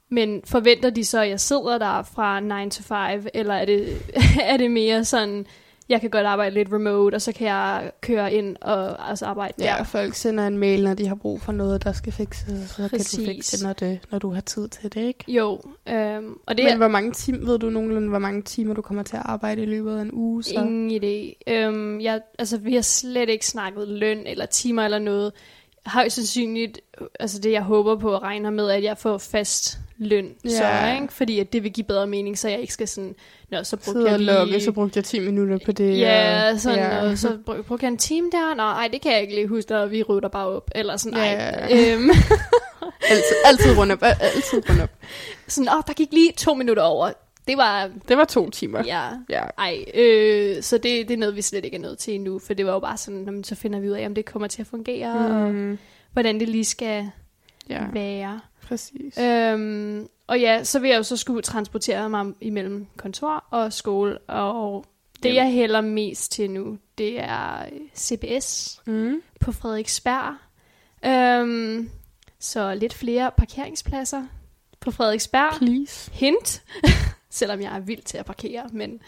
men 0.10 0.42
forventer 0.46 0.90
de 0.90 1.06
så, 1.06 1.22
at 1.22 1.30
jeg 1.30 1.40
sidder 1.40 1.78
der 1.78 2.04
fra 2.04 2.40
9 2.64 2.70
to 2.70 2.84
5, 2.84 3.28
eller 3.34 3.54
er 3.54 3.66
det, 3.66 3.98
er 4.52 4.58
det 4.58 4.72
mere 4.72 5.06
sådan, 5.06 5.46
jeg 5.90 6.02
kan 6.02 6.10
godt 6.10 6.26
arbejde 6.26 6.54
lidt 6.56 6.68
remote, 6.74 7.16
og 7.16 7.22
så 7.22 7.32
kan 7.32 7.48
jeg 7.48 7.92
køre 8.02 8.34
ind 8.34 8.56
og 8.62 9.10
altså 9.10 9.26
arbejde 9.26 9.54
Ja, 9.60 9.76
der. 9.78 9.84
folk 9.84 10.14
sender 10.14 10.48
en 10.48 10.58
mail, 10.58 10.84
når 10.84 10.94
de 10.94 11.08
har 11.08 11.16
brug 11.16 11.42
for 11.42 11.52
noget, 11.52 11.84
der 11.84 11.92
skal 11.92 12.14
fikses, 12.14 12.70
så 12.70 12.76
kan 12.78 12.90
Præcis. 12.90 13.20
du 13.20 13.26
fikse, 13.26 13.64
når, 13.66 13.74
det, 13.74 14.00
når 14.12 14.20
du 14.20 14.30
har 14.34 14.42
tid 14.42 14.68
til 14.68 14.94
det, 14.94 15.02
ikke? 15.02 15.24
Jo, 15.28 15.62
øhm, 15.90 16.38
og 16.46 16.58
det 16.58 16.64
Men 16.66 16.74
er 16.74 16.78
hvor 16.78 16.88
mange 16.88 17.12
timer, 17.12 17.46
ved 17.46 17.60
du 17.60 17.70
nogenlunde, 17.70 18.10
hvor 18.10 18.20
mange 18.20 18.42
timer 18.42 18.74
du 18.74 18.82
kommer 18.82 19.04
til 19.04 19.16
at 19.16 19.24
arbejde 19.26 19.62
i 19.62 19.66
løbet 19.66 19.98
af 19.98 20.02
en 20.02 20.10
uge? 20.14 20.44
Så? 20.44 20.54
ingen 20.54 21.04
idé. 21.04 21.42
Øhm, 21.54 22.02
jeg, 22.02 22.22
altså, 22.40 22.58
vi 22.58 22.74
har 22.76 22.82
slet 22.82 23.30
ikke 23.30 23.46
snakket 23.46 23.88
løn 23.88 24.24
eller 24.26 24.46
timer 24.46 24.84
eller 24.86 25.00
noget. 25.00 25.34
Højst 25.86 26.16
sandsynligt, 26.16 26.80
altså 27.20 27.40
det 27.40 27.52
jeg 27.52 27.62
håber 27.64 27.96
på 27.96 28.12
og 28.12 28.22
regner 28.22 28.50
med, 28.50 28.70
at 28.70 28.84
jeg 28.84 28.98
får 28.98 29.18
fast 29.18 29.80
løn, 30.00 30.30
Ja. 30.46 30.50
så, 30.50 30.96
ikke? 31.02 31.14
fordi 31.14 31.40
at 31.40 31.54
det 31.54 31.64
vil 31.64 31.74
give 31.74 31.84
bedre 31.84 32.08
mening, 32.08 32.38
så 32.38 32.50
jeg 32.50 32.60
ikke 32.60 32.74
skal 32.74 32.88
sådan, 32.88 33.16
nå, 33.52 33.64
så 33.64 33.76
brugte 33.78 33.92
Sidde 33.92 34.12
jeg 34.12 34.20
lige... 34.20 34.34
logge, 34.34 34.62
så 34.62 34.72
brugte 34.72 34.98
jeg 34.98 35.04
10 35.04 35.20
minutter 35.20 35.60
på 35.66 35.72
det. 35.72 36.00
Ja, 36.00 36.52
og- 36.54 36.60
sådan, 36.60 36.80
ja. 36.80 37.10
og 37.12 37.18
så 37.18 37.38
brug- 37.46 37.66
brugte 37.68 37.84
jeg 37.86 37.92
en 37.92 37.98
time 37.98 38.30
der. 38.32 38.56
Nå, 38.56 38.64
ej, 38.64 38.88
det 38.94 39.02
kan 39.02 39.12
jeg 39.12 39.22
ikke 39.22 39.36
lige 39.36 39.48
huske, 39.48 39.78
og 39.78 39.92
vi 39.92 40.04
rydder 40.04 40.28
bare 40.30 40.48
op. 40.48 40.72
Eller 40.76 40.98
sådan, 40.98 41.18
Ja, 41.18 41.32
ja, 41.32 41.94
Øhm, 41.94 42.10
altid, 43.12 43.36
altid 43.46 43.78
rundt 43.78 43.92
op, 43.92 44.00
altid 44.04 44.70
rundt 44.70 44.82
op. 44.82 44.90
sådan, 45.48 45.70
åh, 45.70 45.82
der 45.88 45.94
gik 45.94 46.08
lige 46.12 46.32
to 46.38 46.54
minutter 46.54 46.84
over. 46.84 47.12
Det 47.48 47.58
var, 47.58 47.90
Det 48.08 48.18
var 48.18 48.26
to 48.26 48.50
timer. 48.50 48.84
ja, 48.86 49.04
Ja. 49.30 49.44
ej. 49.58 49.84
Øh, 49.94 50.64
så 50.64 50.78
det, 50.78 51.08
det 51.08 51.12
er 51.14 51.18
noget, 51.18 51.36
vi 51.36 51.42
slet 51.42 51.66
ikke 51.66 51.78
er 51.78 51.82
nødt 51.82 52.00
til 52.00 52.14
endnu, 52.16 52.40
for 52.40 52.54
det 52.54 52.66
var 52.66 52.72
jo 52.74 52.80
bare 52.80 52.98
sådan, 52.98 53.20
"Nå, 53.20 53.32
men 53.32 53.44
så 53.44 53.56
finder 53.56 53.80
vi 53.80 53.90
ud 53.90 53.94
af, 53.96 54.06
om 54.06 54.16
det 54.16 54.26
kommer 54.26 54.48
til 54.48 54.62
at 54.62 54.68
fungere, 54.68 55.30
mm. 55.52 55.72
og 55.72 55.78
hvordan 56.14 56.40
det 56.40 56.50
lige 56.50 56.66
skal 56.66 57.10
ja, 57.70 57.82
være. 57.94 58.40
Præcis. 58.70 59.18
Øhm, 59.18 60.08
og 60.28 60.40
ja, 60.40 60.64
så 60.64 60.80
vil 60.80 60.90
jeg 60.90 60.98
jo 60.98 61.04
så 61.04 61.18
skulle 61.18 61.42
transportere 61.42 62.10
mig 62.10 62.26
imellem 62.42 62.86
kontor 62.98 63.44
og 63.52 63.74
skole, 63.74 64.18
og 64.18 64.86
det 65.24 65.36
jeg 65.36 65.52
hælder 65.52 65.82
mest 65.82 66.32
til 66.32 66.52
nu, 66.52 66.78
det 66.98 67.20
er 67.20 67.62
øh, 67.62 67.80
CBS. 67.98 68.82
Mm. 68.86 69.22
på 69.40 69.52
Frederiksberg. 69.52 70.36
Øhm, 71.06 71.90
så 72.40 72.76
lidt 72.76 72.94
flere 72.94 73.32
parkeringspladser 73.38 74.24
på 74.80 74.92
Frederiksberg. 74.92 75.54
Please. 75.58 76.12
Hint, 76.14 76.64
selvom 77.30 77.62
jeg 77.62 77.76
er 77.76 77.80
vild 77.80 78.02
til 78.02 78.18
at 78.18 78.26
parkere, 78.26 78.70
men 78.74 79.02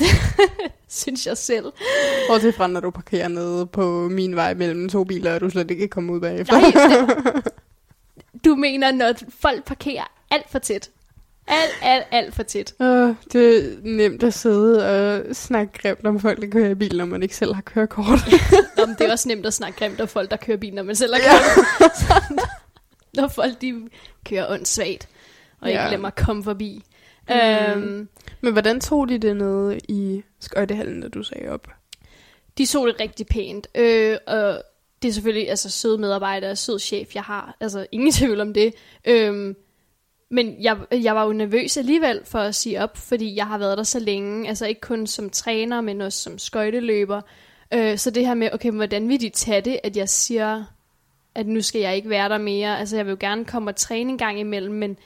synes 0.88 1.26
jeg 1.26 1.36
selv. 1.36 1.72
Bortset 2.28 2.54
fra, 2.54 2.66
når 2.66 2.80
du 2.80 2.90
parkerer 2.90 3.28
nede 3.28 3.66
på 3.66 4.08
min 4.08 4.36
vej 4.36 4.54
mellem 4.54 4.88
to 4.88 5.04
biler, 5.04 5.34
og 5.34 5.40
du 5.40 5.50
slet 5.50 5.70
ikke 5.70 5.80
kan 5.80 5.88
komme 5.88 6.12
ud 6.12 6.20
bagefter. 6.20 6.60
Nej, 6.60 6.70
det, 7.34 7.44
du 8.52 8.56
mener, 8.56 8.92
når 8.92 9.12
folk 9.40 9.64
parkerer 9.64 10.12
alt 10.30 10.50
for 10.50 10.58
tæt. 10.58 10.90
Alt, 11.48 11.70
alt, 11.82 12.04
alt 12.10 12.34
for 12.34 12.42
tæt. 12.42 12.74
Uh, 12.80 12.86
det 13.32 13.56
er 13.58 13.76
nemt 13.82 14.22
at 14.22 14.34
sidde 14.34 14.86
og 15.28 15.36
snakke 15.36 15.72
grimt 15.78 16.06
om 16.06 16.20
folk, 16.20 16.40
der 16.40 16.50
kører 16.50 16.70
i 16.70 16.74
bil, 16.74 16.96
når 16.96 17.04
man 17.04 17.22
ikke 17.22 17.36
selv 17.36 17.54
har 17.54 17.62
kørekort. 17.62 18.18
Nå, 18.76 18.86
men 18.86 18.96
det 18.98 19.06
er 19.06 19.12
også 19.12 19.28
nemt 19.28 19.46
at 19.46 19.54
snakke 19.54 19.78
grimt 19.78 20.00
om 20.00 20.08
folk, 20.08 20.30
der 20.30 20.36
kører 20.36 20.56
bil, 20.56 20.74
når 20.74 20.82
man 20.82 20.96
selv 20.96 21.14
har 21.14 21.20
Ja. 21.20 21.28
kørt. 21.78 21.96
Sådan, 21.96 22.38
når 23.22 23.28
folk 23.28 23.60
de 23.60 23.88
kører 24.28 24.50
åndssvagt, 24.52 25.08
og 25.60 25.68
ikke 25.68 25.80
Ja. 25.80 25.86
lader 25.86 26.00
mig 26.00 26.14
komme 26.14 26.44
forbi. 26.44 26.82
Mm. 27.28 27.34
Øhm, 27.34 28.08
Men 28.40 28.52
hvordan 28.52 28.80
tog 28.80 29.08
de 29.08 29.18
det 29.18 29.36
nede 29.36 29.78
i 29.88 30.22
skøjtehallen, 30.40 31.00
da 31.00 31.08
du 31.08 31.22
sagde 31.22 31.48
op? 31.48 31.68
de 32.58 32.66
så 32.66 32.86
det 32.86 33.00
rigtig 33.00 33.26
pænt. 33.26 33.68
Øh, 33.74 34.16
og 34.26 34.62
det 35.02 35.08
er 35.08 35.12
selvfølgelig 35.12 35.50
altså 35.50 35.70
søde 35.70 35.98
medarbejdere, 35.98 36.56
sød 36.56 36.78
chef, 36.78 37.14
jeg 37.14 37.22
har. 37.22 37.56
Altså 37.60 37.86
ingen 37.92 38.12
tvivl 38.20 38.40
om 38.40 38.54
det. 38.54 38.74
Øhm, 39.04 39.56
men 40.30 40.56
jeg, 40.60 40.76
jeg 40.92 41.14
var 41.14 41.24
jo 41.24 41.32
nervøs 41.32 41.76
alligevel 41.76 42.20
for 42.24 42.38
at 42.38 42.54
sige 42.54 42.82
op, 42.82 42.96
fordi 42.96 43.36
jeg 43.36 43.46
har 43.46 43.58
været 43.58 43.78
der 43.78 43.84
så 43.84 43.98
længe. 43.98 44.48
Altså 44.48 44.66
ikke 44.66 44.80
kun 44.80 45.06
som 45.06 45.30
træner, 45.30 45.80
men 45.80 46.00
også 46.00 46.18
som 46.18 46.38
skøjteløber. 46.38 47.20
Øh, 47.74 47.98
så 47.98 48.10
det 48.10 48.26
her 48.26 48.34
med, 48.34 48.48
okay, 48.52 48.70
hvordan 48.70 49.08
vil 49.08 49.20
de 49.20 49.28
tage 49.28 49.60
det, 49.60 49.80
at 49.84 49.96
jeg 49.96 50.08
siger, 50.08 50.64
at 51.34 51.46
nu 51.46 51.62
skal 51.62 51.80
jeg 51.80 51.96
ikke 51.96 52.08
være 52.10 52.28
der 52.28 52.38
mere. 52.38 52.78
Altså 52.78 52.96
jeg 52.96 53.06
vil 53.06 53.10
jo 53.10 53.16
gerne 53.20 53.44
komme 53.44 53.70
og 53.70 53.76
træne 53.76 54.10
en 54.10 54.18
gang 54.18 54.40
imellem, 54.40 54.74
men 54.74 54.96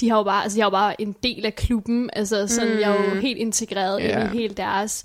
de 0.00 0.10
har 0.10 0.16
jo 0.16 0.22
bare, 0.22 0.42
altså 0.42 0.58
jeg 0.58 0.62
er 0.62 0.66
jo 0.66 0.70
bare 0.70 1.00
en 1.00 1.16
del 1.22 1.46
af 1.46 1.54
klubben. 1.56 2.10
Altså 2.12 2.46
sådan, 2.48 2.74
mm. 2.74 2.80
jeg 2.80 2.96
er 2.96 3.04
jo 3.04 3.14
Mm. 3.14 3.20
helt 3.20 3.38
integreret 3.38 4.00
yeah. 4.02 4.24
ind 4.24 4.34
i 4.34 4.38
hele 4.38 4.54
deres. 4.54 5.04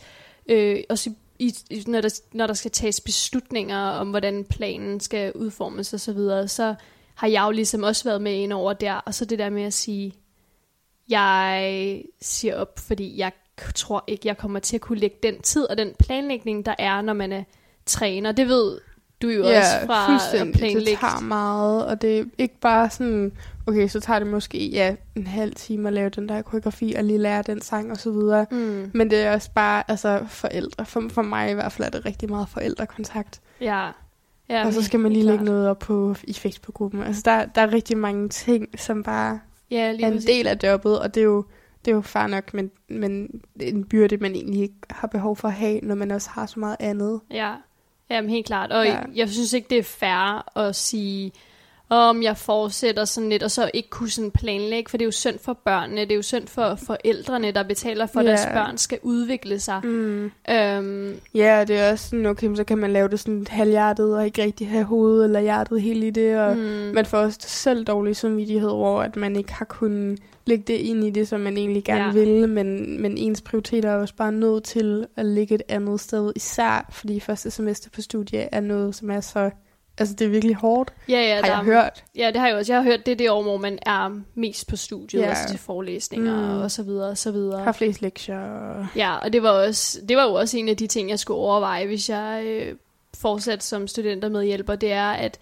Øh, 0.49 0.79
også 0.89 1.11
i, 1.41 1.53
i, 1.69 1.83
når, 1.87 2.01
der, 2.01 2.21
når 2.33 2.47
der 2.47 2.53
skal 2.53 2.71
tages 2.71 3.01
beslutninger 3.01 3.77
om, 3.77 4.09
hvordan 4.09 4.45
planen 4.45 4.99
skal 4.99 5.33
udformes 5.33 5.93
osv., 5.93 5.99
så, 5.99 6.13
videre, 6.13 6.47
så 6.47 6.75
har 7.15 7.27
jeg 7.27 7.43
jo 7.45 7.51
ligesom 7.51 7.83
også 7.83 8.03
været 8.03 8.21
med 8.21 8.33
ind 8.33 8.53
over 8.53 8.73
der, 8.73 8.93
og 8.93 9.13
så 9.13 9.25
det 9.25 9.39
der 9.39 9.49
med 9.49 9.63
at 9.63 9.73
sige, 9.73 10.13
jeg 11.09 12.03
siger 12.21 12.55
op, 12.55 12.79
fordi 12.79 13.17
jeg 13.17 13.31
tror 13.75 14.03
ikke, 14.07 14.27
jeg 14.27 14.37
kommer 14.37 14.59
til 14.59 14.75
at 14.75 14.81
kunne 14.81 14.99
lægge 14.99 15.17
den 15.23 15.41
tid 15.41 15.69
og 15.69 15.77
den 15.77 15.93
planlægning, 15.99 16.65
der 16.65 16.75
er, 16.79 17.01
når 17.01 17.13
man 17.13 17.31
er 17.31 17.43
træner. 17.85 18.31
Det 18.31 18.47
ved 18.47 18.79
du 19.21 19.29
er 19.29 19.33
jo 19.33 19.43
ja, 19.43 19.59
også 19.59 19.85
fra 19.85 20.37
at 20.37 20.53
planlægge. 20.53 20.91
det 20.91 20.99
tager 20.99 21.21
meget, 21.21 21.85
og 21.85 22.01
det 22.01 22.19
er 22.19 22.23
ikke 22.37 22.59
bare 22.61 22.89
sådan, 22.89 23.31
okay, 23.67 23.87
så 23.87 23.99
tager 23.99 24.19
det 24.19 24.27
måske 24.27 24.67
ja, 24.67 24.95
en 25.15 25.27
halv 25.27 25.55
time 25.55 25.87
at 25.87 25.93
lave 25.93 26.09
den 26.09 26.29
der 26.29 26.41
koreografi, 26.41 26.93
og 26.97 27.03
lige 27.03 27.19
lære 27.19 27.41
den 27.41 27.61
sang 27.61 27.91
og 27.91 27.97
så 27.97 28.11
videre. 28.11 28.45
Mm. 28.51 28.91
Men 28.93 29.09
det 29.09 29.19
er 29.19 29.33
også 29.33 29.49
bare, 29.55 29.83
altså 29.87 30.23
forældre, 30.27 30.85
for, 30.85 31.03
for 31.09 31.21
mig 31.21 31.51
i 31.51 31.53
hvert 31.53 31.71
fald 31.71 31.87
er 31.87 31.91
det 31.91 32.05
rigtig 32.05 32.29
meget 32.29 32.49
forældrekontakt. 32.49 33.41
Ja. 33.61 33.89
ja 34.49 34.65
og 34.65 34.73
så 34.73 34.83
skal 34.83 34.99
man 34.99 35.13
lige 35.13 35.25
lægge 35.25 35.45
noget 35.45 35.69
op 35.69 35.79
på, 35.79 36.15
i 36.23 36.33
Facebook-gruppen. 36.33 37.03
Altså 37.03 37.21
der, 37.25 37.45
der 37.45 37.61
er 37.61 37.73
rigtig 37.73 37.97
mange 37.97 38.29
ting, 38.29 38.79
som 38.79 39.03
bare 39.03 39.39
ja, 39.71 39.91
lige 39.91 40.03
er 40.03 40.07
en 40.07 40.13
præcis. 40.13 40.29
del 40.29 40.47
af 40.47 40.57
jobbet, 40.63 40.99
og 40.99 41.15
det 41.15 41.21
er 41.21 41.25
jo, 41.25 41.45
det 41.85 41.91
er 41.91 41.95
jo 41.95 42.01
far 42.01 42.27
nok, 42.27 42.53
men, 42.53 42.71
men 42.89 43.41
en 43.59 43.83
byrde, 43.83 44.17
man 44.17 44.35
egentlig 44.35 44.61
ikke 44.61 44.75
har 44.89 45.07
behov 45.07 45.35
for 45.35 45.47
at 45.47 45.53
have, 45.53 45.79
når 45.83 45.95
man 45.95 46.11
også 46.11 46.29
har 46.29 46.45
så 46.45 46.59
meget 46.59 46.77
andet. 46.79 47.19
Ja, 47.31 47.53
Jamen, 48.11 48.29
helt 48.29 48.45
klart. 48.45 48.71
Og 48.71 48.85
Ja. 48.85 48.91
ja. 48.91 48.99
jeg 49.15 49.29
synes 49.29 49.53
ikke, 49.53 49.67
det 49.69 49.77
er 49.77 49.83
fair 49.83 50.57
at 50.57 50.75
sige, 50.75 51.31
om 51.89 52.23
jeg 52.23 52.37
fortsætter 52.37 53.05
sådan 53.05 53.29
lidt, 53.29 53.43
og 53.43 53.51
så 53.51 53.71
ikke 53.73 53.89
kunne 53.89 54.09
sådan 54.09 54.31
planlægge, 54.31 54.89
for 54.89 54.97
det 54.97 55.03
er 55.03 55.07
jo 55.07 55.11
synd 55.11 55.39
for 55.39 55.53
børnene, 55.65 56.01
det 56.01 56.11
er 56.11 56.15
jo 56.15 56.21
synd 56.21 56.47
for 56.47 56.75
forældrene, 56.85 57.51
der 57.51 57.63
betaler 57.63 58.05
for, 58.05 58.19
at 58.19 58.25
Ja. 58.25 58.29
deres 58.31 58.45
børn 58.53 58.77
skal 58.77 58.99
udvikle 59.01 59.59
sig. 59.59 59.81
Mm. 59.83 60.31
Øhm, 60.49 61.19
Ja, 61.35 61.61
og 61.61 61.67
det 61.67 61.77
er 61.79 61.91
også 61.91 62.09
sådan, 62.09 62.25
okay, 62.25 62.55
så 62.55 62.63
kan 62.63 62.77
man 62.77 62.93
lave 62.93 63.07
det 63.09 63.19
sådan 63.19 63.45
halvhjertet, 63.49 64.15
og 64.15 64.25
ikke 64.25 64.43
rigtig 64.43 64.69
have 64.69 64.83
hovedet 64.83 65.23
eller 65.25 65.39
hjertet 65.39 65.81
helt 65.81 66.03
i 66.03 66.09
det, 66.09 66.39
og 66.39 66.57
mm, 66.57 66.61
man 66.93 67.05
får 67.05 67.17
også 67.17 67.37
selv 67.41 67.83
dårlig 67.85 68.15
samvittighed 68.15 68.69
over, 68.69 69.01
at 69.03 69.15
man 69.15 69.35
ikke 69.35 69.53
har 69.53 69.65
kunnet 69.65 70.19
lægge 70.45 70.63
det 70.67 70.73
ind 70.73 71.03
i 71.03 71.09
det, 71.09 71.27
som 71.27 71.39
man 71.39 71.57
egentlig 71.57 71.83
gerne 71.83 72.03
Ja. 72.03 72.11
ville, 72.11 72.47
men, 72.47 73.01
men 73.01 73.17
ens 73.17 73.41
prioriteter 73.41 73.89
er 73.89 73.95
også 73.95 74.15
bare 74.15 74.31
nødt 74.31 74.63
til 74.63 75.07
at 75.15 75.25
ligge 75.25 75.55
et 75.55 75.61
andet 75.69 75.99
sted, 75.99 76.33
især 76.35 76.89
fordi 76.91 77.19
første 77.19 77.51
semester 77.51 77.89
på 77.89 78.01
studie 78.01 78.39
er 78.51 78.59
noget, 78.59 78.95
som 78.95 79.11
er 79.11 79.19
så, 79.21 79.49
altså 79.97 80.15
det 80.15 80.25
er 80.25 80.29
virkelig 80.29 80.55
hårdt, 80.55 80.93
ja, 81.09 81.21
ja, 81.21 81.35
har 81.35 81.41
der, 81.41 81.47
jeg 81.47 81.57
hørt. 81.65 82.03
Ja, 82.17 82.27
det 82.27 82.37
har 82.39 82.47
jeg 82.47 82.55
også. 82.57 82.73
Jeg 82.73 82.83
har 82.83 82.89
hørt, 82.91 83.05
det 83.05 83.11
er 83.11 83.15
det 83.15 83.29
år, 83.29 83.41
hvor 83.43 83.57
man 83.57 83.79
er 83.85 84.19
mest 84.35 84.67
på 84.67 84.75
studiet, 84.75 85.21
Ja. 85.21 85.27
altså 85.29 85.47
til 85.49 85.59
forelæsninger 85.59 86.55
Mm. 86.55 86.61
og 86.61 86.71
så 86.71 86.83
videre, 86.83 87.09
og 87.09 87.17
så 87.17 87.31
videre. 87.31 87.63
Har 87.63 87.71
flest 87.71 88.01
lektier. 88.01 88.85
Ja, 88.95 89.15
og 89.17 89.33
det 89.33 89.43
var, 89.43 89.49
også, 89.49 89.99
det 90.09 90.17
var 90.17 90.23
jo 90.23 90.33
også 90.33 90.57
en 90.57 90.69
af 90.69 90.77
de 90.77 90.87
ting, 90.87 91.09
jeg 91.09 91.19
skulle 91.19 91.37
overveje, 91.37 91.85
hvis 91.85 92.09
jeg 92.09 92.43
øh, 92.45 92.75
fortsat 93.13 93.63
som 93.63 93.87
studenter 93.87 94.29
med 94.29 94.43
hjælper, 94.45 94.75
det 94.75 94.91
er, 94.91 95.11
at 95.11 95.39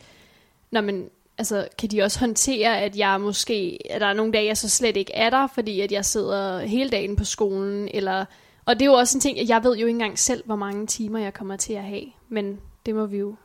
når 0.72 0.82
man, 0.82 1.10
altså, 1.40 1.68
kan 1.78 1.90
de 1.90 2.02
også 2.02 2.20
håndtere, 2.20 2.82
at 2.82 2.98
jeg 2.98 3.22
måske, 3.22 3.80
at 3.90 4.02
der 4.02 4.08
er 4.08 4.14
nogle 4.14 4.32
dage, 4.32 4.46
jeg 4.46 4.58
så 4.58 4.70
slet 4.70 4.98
ikke 4.98 5.14
er 5.16 5.30
der, 5.30 5.48
fordi 5.48 5.82
at 5.82 5.92
jeg 5.92 6.06
sidder 6.06 6.60
hele 6.60 6.90
dagen 6.90 7.16
på 7.16 7.24
skolen, 7.24 7.90
eller, 7.94 8.26
og 8.66 8.76
det 8.76 8.82
er 8.82 8.86
jo 8.86 8.94
også 8.94 9.18
en 9.18 9.22
ting, 9.22 9.40
at 9.40 9.50
jeg 9.50 9.64
ved 9.64 9.78
jo 9.78 9.86
ikke 9.86 9.90
engang 9.90 10.20
selv, 10.20 10.44
hvor 10.46 10.56
mange 10.56 10.88
timer 10.88 11.20
jeg 11.20 11.34
kommer 11.34 11.56
til 11.56 11.74
at 11.74 11.84
have, 11.84 12.04
men 12.30 12.60
det 12.86 12.96
må 12.96 13.06
vi 13.06 13.18
jo 13.18 13.36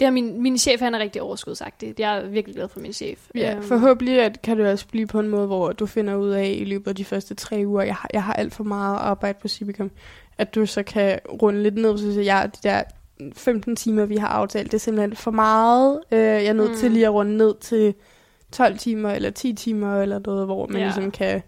det 0.00 0.06
har 0.06 0.12
min, 0.12 0.42
min 0.42 0.58
chef, 0.58 0.80
han 0.80 0.94
er 0.94 0.98
rigtig 0.98 1.22
overskudsagtig. 1.22 1.94
Jeg 1.98 2.18
er 2.18 2.26
virkelig 2.26 2.54
glad 2.54 2.68
for 2.68 2.80
min 2.80 2.92
chef. 2.92 3.28
Ja, 3.34 3.54
Øhm, 3.54 3.62
forhåbentlig 3.62 4.20
at, 4.20 4.42
kan 4.42 4.58
det 4.58 4.66
også 4.66 4.86
blive 4.88 5.06
på 5.06 5.20
en 5.20 5.28
måde, 5.28 5.46
hvor 5.46 5.72
du 5.72 5.86
finder 5.86 6.14
ud 6.14 6.30
af 6.30 6.56
i 6.58 6.64
løbet 6.64 6.88
af 6.88 6.96
de 6.96 7.04
første 7.04 7.34
tre 7.34 7.62
uger, 7.66 7.82
jeg 7.82 7.94
har, 7.94 8.10
jeg 8.12 8.22
har 8.22 8.32
alt 8.32 8.54
for 8.54 8.64
meget 8.64 8.96
arbejde 8.96 9.38
på 9.42 9.48
Cibicum, 9.48 9.90
at 10.38 10.54
du 10.54 10.66
så 10.66 10.82
kan 10.82 11.18
runde 11.42 11.62
lidt 11.62 11.74
ned, 11.74 11.98
så 11.98 12.20
jeg, 12.20 12.50
de 12.54 12.68
der 12.68 12.82
15 13.36 13.76
timer, 13.76 14.04
vi 14.04 14.16
har 14.16 14.28
aftalt, 14.28 14.72
det 14.72 14.78
er 14.78 14.80
simpelthen 14.80 15.16
for 15.16 15.30
meget. 15.30 16.00
Øh, 16.12 16.18
jeg 16.18 16.46
er 16.46 16.52
nødt 16.52 16.70
mm. 16.70 16.76
til 16.76 16.90
lige 16.90 17.06
at 17.06 17.12
runde 17.12 17.36
ned 17.36 17.54
til 17.60 17.94
12 18.52 18.78
timer 18.78 19.10
eller 19.10 19.30
10 19.30 19.52
timer 19.52 20.02
eller 20.02 20.18
noget, 20.26 20.46
hvor 20.46 20.66
man 20.66 20.78
ja. 20.78 20.84
Ligesom 20.84 21.10
kan... 21.10 21.42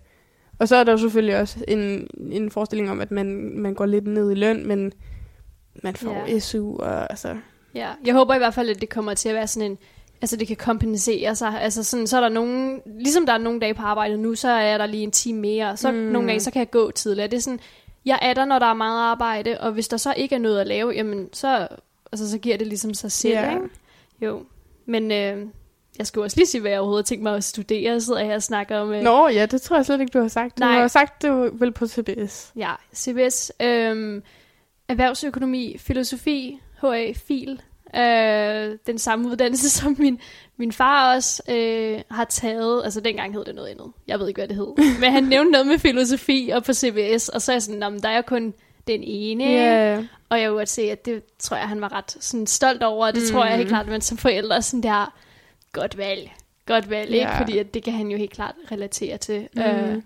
Og 0.59 0.69
så 0.69 0.77
er 0.77 0.85
der 0.85 0.93
jo 0.93 0.99
selvfølgelig 0.99 1.41
også 1.41 1.65
en, 1.69 2.07
en 2.31 2.51
forestilling 2.51 2.91
om, 2.91 3.01
at 3.01 3.11
man, 3.11 3.53
man 3.55 3.75
går 3.75 3.87
lidt 3.87 4.07
ned 4.07 4.31
i 4.31 4.35
løn, 4.35 4.67
men 4.67 4.93
man 5.83 5.97
får 5.97 6.25
Ja. 6.29 6.39
SU 6.39 6.77
og 6.77 7.11
altså... 7.11 7.37
Ja, 7.75 7.89
jeg 8.05 8.15
håber 8.15 8.35
i 8.35 8.39
hvert 8.39 8.55
fald, 8.55 8.71
at 8.71 8.81
det 8.81 8.89
kommer 8.89 9.15
til 9.15 9.29
at 9.29 9.35
være 9.35 9.47
sådan 9.47 9.71
en, 9.71 9.79
altså 10.23 10.37
det 10.37 10.49
kan 10.49 10.57
kompensere 10.57 11.37
sig. 11.37 11.61
Altså 11.61 11.85
sådan, 11.85 12.07
så 12.07 12.17
er 12.17 12.21
der 12.21 12.29
nogen, 12.29 12.81
ligesom 12.99 13.27
der 13.27 13.33
er 13.33 13.39
nogle 13.39 13.61
dage 13.61 13.75
på 13.75 13.83
arbejde 13.83 14.17
nu, 14.17 14.35
så 14.35 14.49
er 14.49 14.79
der 14.79 14.87
lige 14.87 15.03
en 15.03 15.11
time 15.11 15.41
mere. 15.41 15.77
Så 15.77 15.91
mm. 15.91 15.97
nogle 15.97 16.29
gange, 16.29 16.41
så 16.41 16.51
kan 16.51 16.61
jeg 16.61 16.71
gå 16.71 16.91
tidligere. 16.91 17.29
Det 17.29 17.37
er 17.37 17.41
sådan, 17.41 17.61
jeg 18.05 18.19
er 18.23 18.35
der, 18.35 18.45
når 18.45 18.59
der 18.59 18.67
er 18.67 18.75
meget 18.75 19.01
arbejde, 19.01 19.61
og 19.61 19.73
hvis 19.73 19.89
der 19.89 19.97
så 19.97 20.15
ikke 20.17 20.35
er 20.35 20.39
noget 20.39 20.61
at 20.61 20.67
lave, 20.67 20.91
jamen 20.91 21.29
så, 21.33 21.69
altså, 22.13 22.31
så 22.31 22.39
giver 22.39 22.57
det 22.57 22.67
ligesom 22.67 22.95
sig 22.95 23.13
selv, 23.13 23.33
Ja. 23.35 23.51
ikke? 23.55 23.69
Jo, 24.23 24.45
men 24.87 25.13
øh, 25.13 25.47
jeg 25.99 26.07
skal 26.07 26.21
jo 26.21 26.25
også 26.25 26.37
lige 26.37 26.47
sige, 26.47 26.61
hvad 26.61 26.71
jeg 26.71 26.81
overhovedet 26.81 27.05
har 27.05 27.09
tænkt 27.09 27.23
mig 27.23 27.37
at 27.37 27.45
studere. 27.45 27.83
Jeg 27.83 28.03
sidder 28.03 28.25
her 28.25 28.35
og 28.35 28.43
snakker 28.43 28.79
om... 28.79 28.93
Øh, 28.93 29.03
Nå 29.03 29.29
ja, 29.29 29.47
det 29.47 29.63
tror 29.63 29.77
jeg 29.77 29.87
slet 29.87 30.01
ikke, 30.01 30.11
du 30.19 30.21
har 30.21 30.29
sagt. 30.29 30.59
Du 30.59 30.65
Nej. 30.65 30.81
har 30.81 30.89
sagt, 30.89 31.23
det 31.23 31.61
vel 31.61 31.73
på 31.73 31.87
CBS. 31.87 32.53
Ja, 32.57 32.73
CBS, 32.95 33.53
øh, 33.61 34.23
erhvervsøkonomi, 34.89 35.77
filosofi, 35.79 36.61
HA, 36.83 37.13
fil. 37.13 37.63
Øh, 37.97 38.77
den 38.87 38.99
samme 38.99 39.29
uddannelse, 39.29 39.71
som 39.81 39.97
min, 39.99 40.21
min 40.57 40.73
far 40.73 41.15
også 41.15 41.43
øh, 41.49 42.01
har 42.11 42.25
taget. 42.25 42.85
Altså 42.85 43.01
dengang 43.01 43.35
hed 43.35 43.45
det 43.45 43.55
noget 43.55 43.69
andet. 43.69 43.87
Jeg 44.09 44.19
ved 44.21 44.29
ikke, 44.29 44.41
hvad 44.41 44.49
det 44.49 44.57
hed. 44.57 44.75
Men 45.01 45.13
han 45.13 45.25
nævnte 45.25 45.51
noget 45.53 45.67
med 45.67 45.79
filosofi 45.79 46.51
og 46.55 46.65
på 46.65 46.73
CBS, 46.73 47.29
og 47.29 47.43
så 47.43 47.53
er 47.53 47.55
jeg 47.55 47.63
sådan, 47.63 47.81
"Nå, 47.81 47.89
men 47.89 48.03
der 48.03 48.09
er 48.09 48.23
kun 48.23 48.55
den 48.87 49.01
ene. 49.05 49.45
Ja, 49.45 50.03
Og 50.29 50.41
jeg 50.41 50.49
kunne 50.49 50.59
godt 50.59 50.69
se, 50.69 50.83
at 50.83 51.05
det 51.07 51.23
tror 51.39 51.57
jeg, 51.57 51.69
han 51.69 51.81
var 51.81 51.93
ret 51.93 52.17
sådan, 52.21 52.47
stolt 52.47 52.83
over, 52.83 53.07
og 53.07 53.15
det 53.15 53.23
Mm. 53.23 53.29
tror 53.35 53.45
jeg 53.45 53.57
helt 53.57 53.69
klart, 53.69 53.87
at 53.87 53.91
man 53.93 54.01
som 54.01 54.19
forældre 54.19 54.63
sådan 54.63 54.83
der, 54.83 55.15
godt 55.73 55.99
valg, 55.99 56.31
godt 56.67 56.91
valg, 56.91 57.11
ikke? 57.15 57.27
Ja. 57.29 57.41
Fordi 57.41 57.59
at 57.59 57.75
det 57.75 57.83
kan 57.85 57.93
han 57.93 58.09
jo 58.11 58.17
helt 58.17 58.33
klart 58.33 58.55
relatere 58.73 59.17
til. 59.17 59.49
Mm. 59.55 59.61
Øh, 59.63 60.03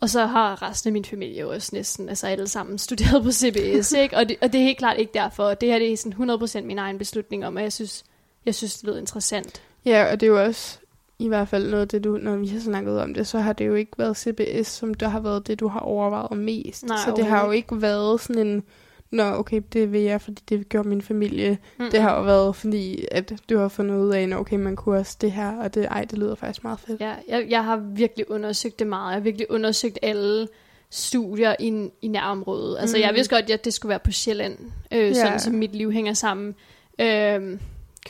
og 0.00 0.10
så 0.10 0.26
har 0.26 0.62
resten 0.62 0.88
af 0.88 0.92
min 0.92 1.04
familie 1.04 1.40
jo 1.40 1.50
også 1.50 1.70
næsten, 1.72 2.08
altså 2.08 2.26
alle 2.26 2.48
sammen 2.48 2.78
studeret 2.78 3.22
på 3.22 3.32
CBS, 3.32 3.92
ikke? 3.92 4.16
Og 4.16 4.28
det, 4.28 4.36
og 4.40 4.52
det 4.52 4.60
er 4.60 4.64
helt 4.64 4.78
klart 4.78 4.98
ikke 4.98 5.12
derfor. 5.14 5.54
Det 5.54 5.68
her 5.68 5.78
det 5.78 5.92
er 5.92 5.96
sådan 5.96 6.30
100% 6.30 6.60
min 6.60 6.78
egen 6.78 6.98
beslutning 6.98 7.46
om, 7.46 7.56
at 7.56 7.62
jeg 7.62 7.72
synes, 7.72 8.04
jeg 8.46 8.54
synes, 8.54 8.74
det 8.74 8.84
lyder 8.84 8.98
interessant. 8.98 9.62
ja, 9.84 10.12
og 10.12 10.20
det 10.20 10.26
er 10.26 10.30
jo 10.30 10.44
også 10.44 10.78
i 11.18 11.28
hvert 11.28 11.48
fald 11.48 11.70
noget 11.70 11.82
af 11.82 11.88
det, 11.88 12.04
du, 12.04 12.16
når 12.16 12.36
vi 12.36 12.46
har 12.48 12.60
snakket 12.60 13.00
om 13.00 13.14
det, 13.14 13.26
så 13.26 13.38
har 13.38 13.52
det 13.52 13.66
jo 13.66 13.74
ikke 13.74 13.92
været 13.98 14.16
CBS, 14.16 14.66
som 14.66 14.94
der 14.94 15.08
har 15.08 15.20
været 15.20 15.46
det, 15.46 15.60
du 15.60 15.68
har 15.68 15.80
overvejet 15.80 16.38
mest. 16.38 16.84
Nej, 16.86 16.96
så 17.04 17.12
det 17.16 17.26
har 17.26 17.44
jo 17.44 17.50
ikke 17.50 17.82
været 17.82 18.20
sådan 18.20 18.46
en, 18.46 18.62
nå 19.10 19.22
okay, 19.24 19.62
det 19.72 19.92
vil 19.92 20.00
jeg, 20.00 20.20
fordi 20.20 20.42
det 20.48 20.68
gjorde 20.68 20.88
min 20.88 21.02
familie. 21.02 21.58
Mm. 21.78 21.90
Det 21.90 22.00
har 22.02 22.16
jo 22.18 22.22
været 22.24 22.56
fordi, 22.56 23.04
at 23.10 23.32
du 23.50 23.58
har 23.58 23.68
fundet 23.68 23.96
ud 23.98 24.12
af, 24.12 24.22
at 24.22 24.32
okay, 24.32 24.56
man 24.56 24.76
kunne 24.76 24.98
også 24.98 25.16
det 25.20 25.32
her, 25.32 25.56
og 25.58 25.74
det, 25.74 25.84
ej, 25.90 26.04
det 26.04 26.18
lyder 26.18 26.34
faktisk 26.34 26.64
meget 26.64 26.78
fedt. 26.80 27.00
Ja, 27.00 27.14
jeg, 27.28 27.46
jeg 27.48 27.64
har 27.64 27.76
virkelig 27.76 28.30
undersøgt 28.30 28.78
det 28.78 28.86
meget. 28.86 29.06
Jeg 29.12 29.14
har 29.16 29.20
virkelig 29.24 29.50
undersøgt 29.50 29.98
alle 30.02 30.48
studier 30.90 31.54
i, 31.60 31.88
i 32.02 32.08
nærområdet. 32.08 32.76
Altså, 32.80 32.96
Mm. 32.96 33.02
jeg 33.02 33.14
vidste 33.14 33.34
godt, 33.36 33.50
at 33.50 33.64
det 33.64 33.74
skulle 33.74 33.90
være 33.90 33.98
på 33.98 34.12
Sjælland, 34.12 34.58
øh, 34.92 34.98
Ja. 34.98 35.12
sådan 35.12 35.40
som 35.40 35.54
mit 35.54 35.74
liv 35.74 35.92
hænger 35.92 36.12
sammen. 36.14 36.54
Øh, 37.00 37.58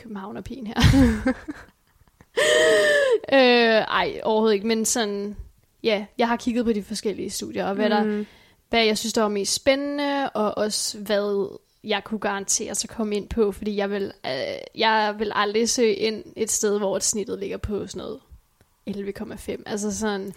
Københavnerpigen 0.01 0.67
her. 0.67 0.75
øh, 3.33 3.81
ej, 3.81 4.19
overhovedet 4.23 4.53
ikke, 4.55 4.67
men 4.67 4.85
sådan, 4.85 5.35
ja, 5.83 6.05
jeg 6.17 6.27
har 6.27 6.35
kigget 6.35 6.65
på 6.65 6.73
de 6.73 6.83
forskellige 6.83 7.29
studier, 7.29 7.65
og 7.65 7.75
hvad, 7.75 8.03
mm. 8.03 8.17
der. 8.17 8.23
Hvad 8.69 8.85
jeg 8.85 8.97
synes, 8.97 9.13
der 9.13 9.21
var 9.21 9.29
mest 9.29 9.53
spændende, 9.53 10.29
og 10.29 10.57
også 10.57 10.97
hvad 10.97 11.57
jeg 11.83 12.03
kunne 12.03 12.19
garantere 12.19 12.71
at 12.71 12.85
komme 12.89 13.15
ind 13.15 13.29
på, 13.29 13.51
fordi 13.51 13.75
jeg 13.75 13.89
vil, 13.89 14.11
øh, 14.25 14.31
jeg 14.75 15.15
vil 15.19 15.31
aldrig 15.35 15.69
søge 15.69 15.93
ind 15.95 16.23
et 16.35 16.51
sted, 16.51 16.77
hvor 16.77 16.97
et 16.97 17.03
snittet 17.03 17.39
ligger 17.39 17.57
på 17.57 17.87
sådan 17.87 17.99
noget 17.99 18.19
11,5. 18.89 19.63
Altså 19.65 19.97
sådan, 19.99 20.33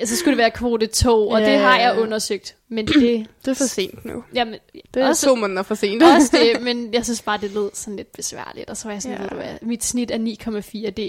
øh, 0.00 0.06
så 0.06 0.16
skulle 0.16 0.30
det 0.32 0.38
være 0.38 0.50
kvote 0.50 0.86
2, 0.86 1.28
og 1.28 1.40
Ja, 1.40 1.50
det 1.50 1.58
har 1.58 1.80
jeg 1.80 1.98
undersøgt. 2.00 2.56
Men 2.68 2.86
det, 2.86 3.26
Det 3.44 3.50
er 3.50 3.54
for 3.54 3.64
sent 3.64 4.04
nu. 4.04 4.24
jamen, 4.34 4.54
Det 4.94 5.02
er 5.02 5.08
også, 5.08 5.26
to 5.26 5.34
måneder 5.34 5.62
for 5.62 5.74
sent. 5.74 6.02
også 6.02 6.36
det, 6.36 6.60
men 6.66 6.94
jeg 6.94 7.04
synes 7.04 7.22
bare, 7.22 7.38
det 7.40 7.50
lød 7.50 7.70
sådan 7.74 7.96
lidt 7.96 8.12
besværligt. 8.12 8.70
Og 8.70 8.76
så 8.76 8.84
var 8.88 8.92
jeg 8.92 9.02
sådan, 9.02 9.16
Ja. 9.16 9.22
ved 9.22 9.30
du 9.30 9.36
hvad, 9.36 9.54
mit 9.62 9.84
snit 9.84 10.10
er 10.10 10.18
9,4, 10.18 10.90
det 10.90 11.04
er 11.04 11.08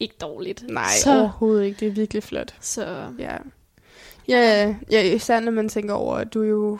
ikke 0.00 0.14
dårligt. 0.20 0.64
Nej, 0.68 0.84
så, 1.04 1.18
overhovedet 1.18 1.64
ikke. 1.66 1.80
Det 1.80 1.88
er 1.88 1.92
virkelig 1.92 2.22
flot. 2.22 2.54
så 2.60 3.12
Ja. 3.18 3.36
Ja, 4.28 4.74
ja, 4.90 5.02
især 5.02 5.40
når 5.40 5.52
man 5.52 5.68
tænker 5.68 5.94
over, 5.94 6.14
at 6.16 6.34
du 6.34 6.42
jo 6.42 6.78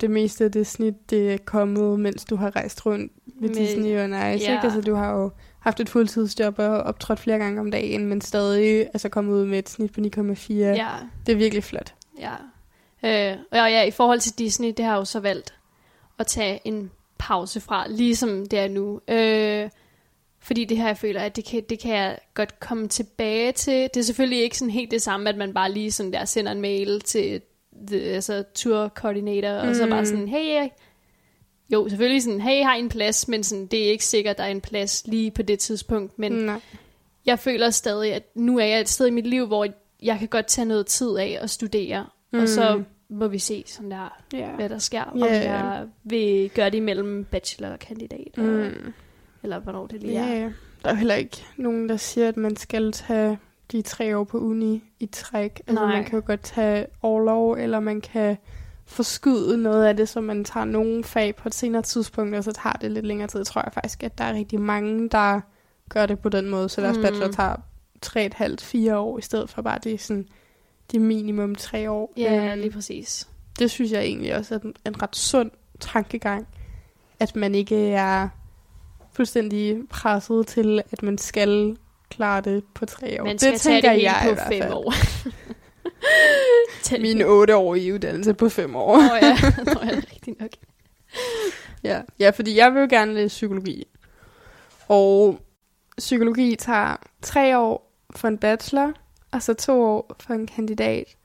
det 0.00 0.10
meste 0.10 0.44
af 0.44 0.52
det 0.52 0.66
snit, 0.66 1.10
det 1.10 1.32
er 1.32 1.38
kommet, 1.44 2.00
mens 2.00 2.24
du 2.24 2.36
har 2.36 2.56
rejst 2.56 2.86
rundt 2.86 3.12
med 3.40 3.48
Med- 3.48 3.56
Disney 3.56 3.98
og 3.98 4.08
Nice, 4.08 4.20
ja. 4.20 4.34
ikke? 4.36 4.60
Altså, 4.62 4.80
du 4.80 4.94
har 4.94 5.12
jo 5.12 5.30
haft 5.58 5.80
et 5.80 5.88
fuldtidsjob 5.88 6.58
og 6.58 6.68
optrådt 6.82 7.20
flere 7.20 7.38
gange 7.38 7.60
om 7.60 7.70
dagen, 7.70 8.06
men 8.06 8.20
stadig 8.20 8.80
altså 8.86 9.08
kommet 9.08 9.32
ud 9.34 9.46
med 9.46 9.58
et 9.58 9.68
snit 9.68 9.92
på 9.92 10.00
9,4. 10.00 10.52
ja, 10.54 10.88
Det 11.26 11.32
er 11.32 11.36
virkelig 11.36 11.64
flot. 11.64 11.94
Ja. 12.18 12.32
Øh, 13.04 13.36
og 13.50 13.56
ja, 13.70 13.82
i 13.82 13.90
forhold 13.90 14.20
til 14.20 14.38
Disney, 14.38 14.72
det 14.76 14.84
har 14.84 14.92
jeg 14.92 14.98
jo 14.98 15.04
så 15.04 15.20
valgt 15.20 15.54
at 16.18 16.26
tage 16.26 16.60
en 16.64 16.90
pause 17.18 17.60
fra, 17.60 17.88
ligesom 17.88 18.46
det 18.46 18.58
er 18.58 18.68
nu. 18.68 19.00
Øh, 19.08 19.70
fordi 20.44 20.64
det 20.64 20.76
her, 20.76 20.86
jeg 20.86 20.96
føler, 20.98 21.20
at 21.20 21.36
det 21.36 21.44
kan, 21.44 21.62
det 21.68 21.78
kan 21.78 21.94
jeg 21.96 22.18
godt 22.34 22.60
komme 22.60 22.88
tilbage 22.88 23.52
til. 23.52 23.74
Det 23.94 23.96
er 23.96 24.02
selvfølgelig 24.04 24.42
ikke 24.42 24.58
sådan 24.58 24.70
helt 24.72 24.90
det 24.90 25.02
samme, 25.02 25.28
at 25.28 25.36
man 25.36 25.54
bare 25.54 25.72
lige 25.72 25.92
sådan 25.92 26.12
der 26.12 26.24
sender 26.24 26.52
en 26.52 26.60
mail 26.60 27.00
til 27.00 27.40
the, 27.86 28.00
altså 28.00 28.44
tour 28.54 28.88
coordinator, 28.88 29.62
mm. 29.62 29.68
og 29.68 29.76
så 29.76 29.84
Mm. 29.84 29.90
bare 29.90 30.06
sådan, 30.06 30.28
hey, 30.28 30.68
jo, 31.72 31.88
selvfølgelig 31.88 32.22
sådan, 32.22 32.40
hey, 32.40 32.58
jeg 32.58 32.66
har 32.66 32.74
en 32.74 32.88
plads, 32.88 33.28
men 33.28 33.44
sådan, 33.44 33.66
det 33.66 33.86
er 33.86 33.90
ikke 33.90 34.04
sikkert, 34.04 34.30
at 34.30 34.38
der 34.38 34.44
er 34.44 34.48
en 34.48 34.60
plads 34.60 35.02
lige 35.06 35.30
på 35.30 35.42
det 35.42 35.58
tidspunkt, 35.58 36.18
men 36.18 36.32
Nej. 36.32 36.60
jeg 37.26 37.38
føler 37.38 37.70
stadig, 37.70 38.12
at 38.14 38.22
nu 38.34 38.58
er 38.58 38.64
jeg 38.64 38.80
et 38.80 38.88
sted 38.88 39.06
i 39.06 39.10
mit 39.10 39.26
liv, 39.26 39.46
hvor 39.46 39.66
jeg 40.02 40.18
kan 40.18 40.28
godt 40.28 40.46
tage 40.46 40.64
noget 40.64 40.86
tid 40.86 41.16
af 41.16 41.38
at 41.40 41.50
studere, 41.50 42.06
mm. 42.32 42.38
og 42.38 42.48
så 42.48 42.82
må 43.08 43.28
vi 43.28 43.38
se 43.38 43.64
sådan 43.66 43.90
der, 43.90 44.22
ja. 44.32 44.48
hvad 44.50 44.68
der 44.68 44.78
sker, 44.78 45.02
om 45.02 45.18
Ja. 45.18 45.52
jeg 45.52 45.86
vil 46.04 46.50
gøre 46.54 46.70
det 46.70 46.76
imellem 46.76 47.24
bachelor 47.24 47.68
og 47.68 47.78
kandidat, 47.78 48.36
mm. 48.36 48.44
Mm. 48.44 48.92
Eller 49.44 49.58
hvornår 49.60 49.86
det 49.86 50.00
lige 50.00 50.18
er. 50.18 50.34
ja. 50.34 50.50
Der 50.84 50.90
er 50.90 50.94
heller 50.94 51.14
ikke 51.14 51.44
nogen, 51.56 51.88
der 51.88 51.96
siger, 51.96 52.28
at 52.28 52.36
man 52.36 52.56
skal 52.56 52.92
tage 52.92 53.38
de 53.72 53.82
tre 53.82 54.16
år 54.18 54.24
på 54.24 54.38
uni 54.38 54.82
i 55.00 55.06
træk. 55.06 55.60
Altså, 55.66 55.84
Nej. 55.84 55.94
man 55.96 56.04
kan 56.04 56.18
jo 56.18 56.22
godt 56.26 56.40
tage 56.42 56.86
overlov, 57.02 57.52
eller 57.52 57.80
man 57.80 58.00
kan 58.00 58.36
forskyde 58.86 59.62
noget 59.62 59.84
af 59.86 59.96
det, 59.96 60.08
så 60.08 60.20
man 60.20 60.44
tager 60.44 60.64
nogle 60.64 61.04
fag 61.04 61.36
på 61.36 61.48
et 61.48 61.54
senere 61.54 61.82
tidspunkt, 61.82 62.34
og 62.36 62.44
så 62.44 62.52
tager 62.52 62.72
det 62.72 62.90
lidt 62.92 63.06
længere 63.06 63.28
tid. 63.28 63.40
Jeg 63.40 63.46
tror 63.46 63.62
jeg 63.64 63.72
faktisk, 63.72 64.02
at 64.02 64.18
der 64.18 64.24
er 64.24 64.34
rigtig 64.34 64.60
mange, 64.60 65.08
der 65.08 65.40
gør 65.88 66.06
det 66.06 66.18
på 66.18 66.28
den 66.28 66.50
måde, 66.50 66.68
så 66.68 66.80
deres 66.80 66.96
Mm. 66.96 67.02
bachelor 67.02 67.28
tager 67.28 67.56
tre 68.02 68.26
et 68.26 68.34
halvt, 68.34 68.60
fire 68.60 68.98
år, 68.98 69.18
i 69.18 69.22
stedet 69.22 69.50
for 69.50 69.62
bare 69.62 69.78
det 69.84 70.00
sådan, 70.00 70.26
det 70.92 71.00
minimum 71.00 71.54
tre 71.54 71.90
år. 71.90 72.12
Ja, 72.16 72.50
Øhm, 72.52 72.60
lige 72.60 72.70
præcis. 72.70 73.28
det 73.58 73.70
synes 73.70 73.92
jeg 73.92 74.02
egentlig 74.02 74.36
også 74.36 74.54
er 74.54 74.58
en, 74.58 74.74
en 74.86 75.02
ret 75.02 75.16
sund 75.16 75.50
tankegang, 75.80 76.46
at 77.20 77.36
man 77.36 77.54
ikke 77.54 77.90
er 77.90 78.28
fuldstændig 79.14 79.88
presset 79.88 80.46
til, 80.46 80.82
at 80.92 81.02
man 81.02 81.18
skal 81.18 81.76
klare 82.10 82.40
det 82.40 82.64
på 82.74 82.86
tre 82.86 83.22
år. 83.22 83.26
Man 83.26 83.38
skal 83.38 83.52
det 83.52 83.60
tage 83.60 83.74
tænker 83.74 83.92
det 83.92 84.02
jeg 84.02 84.22
i 84.24 84.28
på 84.28 84.34
hvert 84.34 84.48
fem 84.48 84.72
år. 84.72 84.92
Det 86.90 87.00
Min 87.00 87.16
hele. 87.16 87.26
otte 87.26 87.56
år 87.56 87.74
i 87.74 87.92
uddannelse 87.92 88.34
på 88.34 88.48
fem 88.48 88.76
år. 88.76 88.96
Åh 88.96 88.98
oh, 88.98 89.18
ja, 89.22 89.36
Nå, 89.74 89.80
ja, 89.82 89.96
rigtigt 89.96 90.40
nok. 90.40 90.50
ja. 91.90 92.02
ja, 92.18 92.30
fordi 92.30 92.56
jeg 92.56 92.74
vil 92.74 92.80
jo 92.80 92.86
gerne 92.90 93.14
læse 93.14 93.28
psykologi. 93.28 93.84
Og 94.88 95.40
psykologi 95.98 96.56
tager 96.56 96.96
tre 97.22 97.58
år 97.58 97.92
for 98.16 98.28
en 98.28 98.38
bachelor, 98.38 98.92
og 99.30 99.42
så 99.42 99.54
to 99.54 99.82
år 99.82 100.16
for 100.20 100.34
en 100.34 100.46
kandidat. 100.46 101.16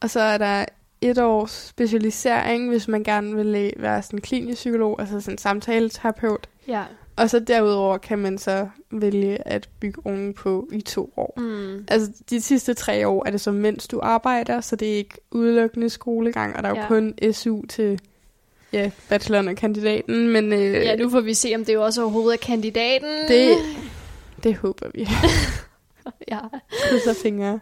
Og 0.00 0.10
så 0.10 0.20
er 0.20 0.38
der 0.38 0.64
et 1.00 1.18
års 1.18 1.50
specialisering, 1.50 2.68
hvis 2.68 2.88
man 2.88 3.04
gerne 3.04 3.36
vil 3.36 3.72
være 3.76 4.02
sådan 4.02 4.20
klinisk 4.20 4.58
psykolog, 4.58 5.00
altså 5.00 5.20
sådan 5.20 5.38
samtaleterapeut. 5.38 6.48
Ja. 6.68 6.84
Og 7.16 7.30
så 7.30 7.38
derudover 7.38 7.98
kan 7.98 8.18
man 8.18 8.38
så 8.38 8.68
vælge 8.92 9.48
at 9.48 9.68
bygge 9.80 10.02
ovenpå 10.04 10.68
i 10.72 10.80
to 10.80 11.12
år. 11.16 11.34
Mm. 11.36 11.84
Altså 11.88 12.12
de 12.30 12.40
sidste 12.40 12.74
tre 12.74 13.08
år 13.08 13.26
er 13.26 13.30
det 13.30 13.40
så 13.40 13.52
mens 13.52 13.88
du 13.88 14.00
arbejder, 14.02 14.60
så 14.60 14.76
det 14.76 14.92
er 14.92 14.96
ikke 14.96 15.14
udelukkende 15.30 15.90
skolegang, 15.90 16.56
og 16.56 16.62
der 16.62 16.68
er 16.68 16.74
jo 16.74 16.80
Ja. 16.80 16.88
kun 16.88 17.14
SU 17.32 17.62
til 17.68 18.00
ja, 18.72 18.90
bacheloren 19.08 19.48
og 19.48 19.56
kandidaten, 19.56 20.28
men 20.28 20.52
øh, 20.52 20.60
Ja, 20.74 20.96
nu 20.96 21.10
får 21.10 21.20
vi 21.20 21.34
se, 21.34 21.52
om 21.56 21.64
det 21.64 21.74
jo 21.74 21.84
også 21.84 22.02
overhovedet 22.02 22.32
er 22.42 22.46
kandidaten. 22.46 23.28
det, 23.28 23.56
det 24.44 24.56
håber 24.56 24.86
vi. 24.94 25.08
Ja. 26.28 26.38
Krydser 26.82 27.14
fingre. 27.22 27.60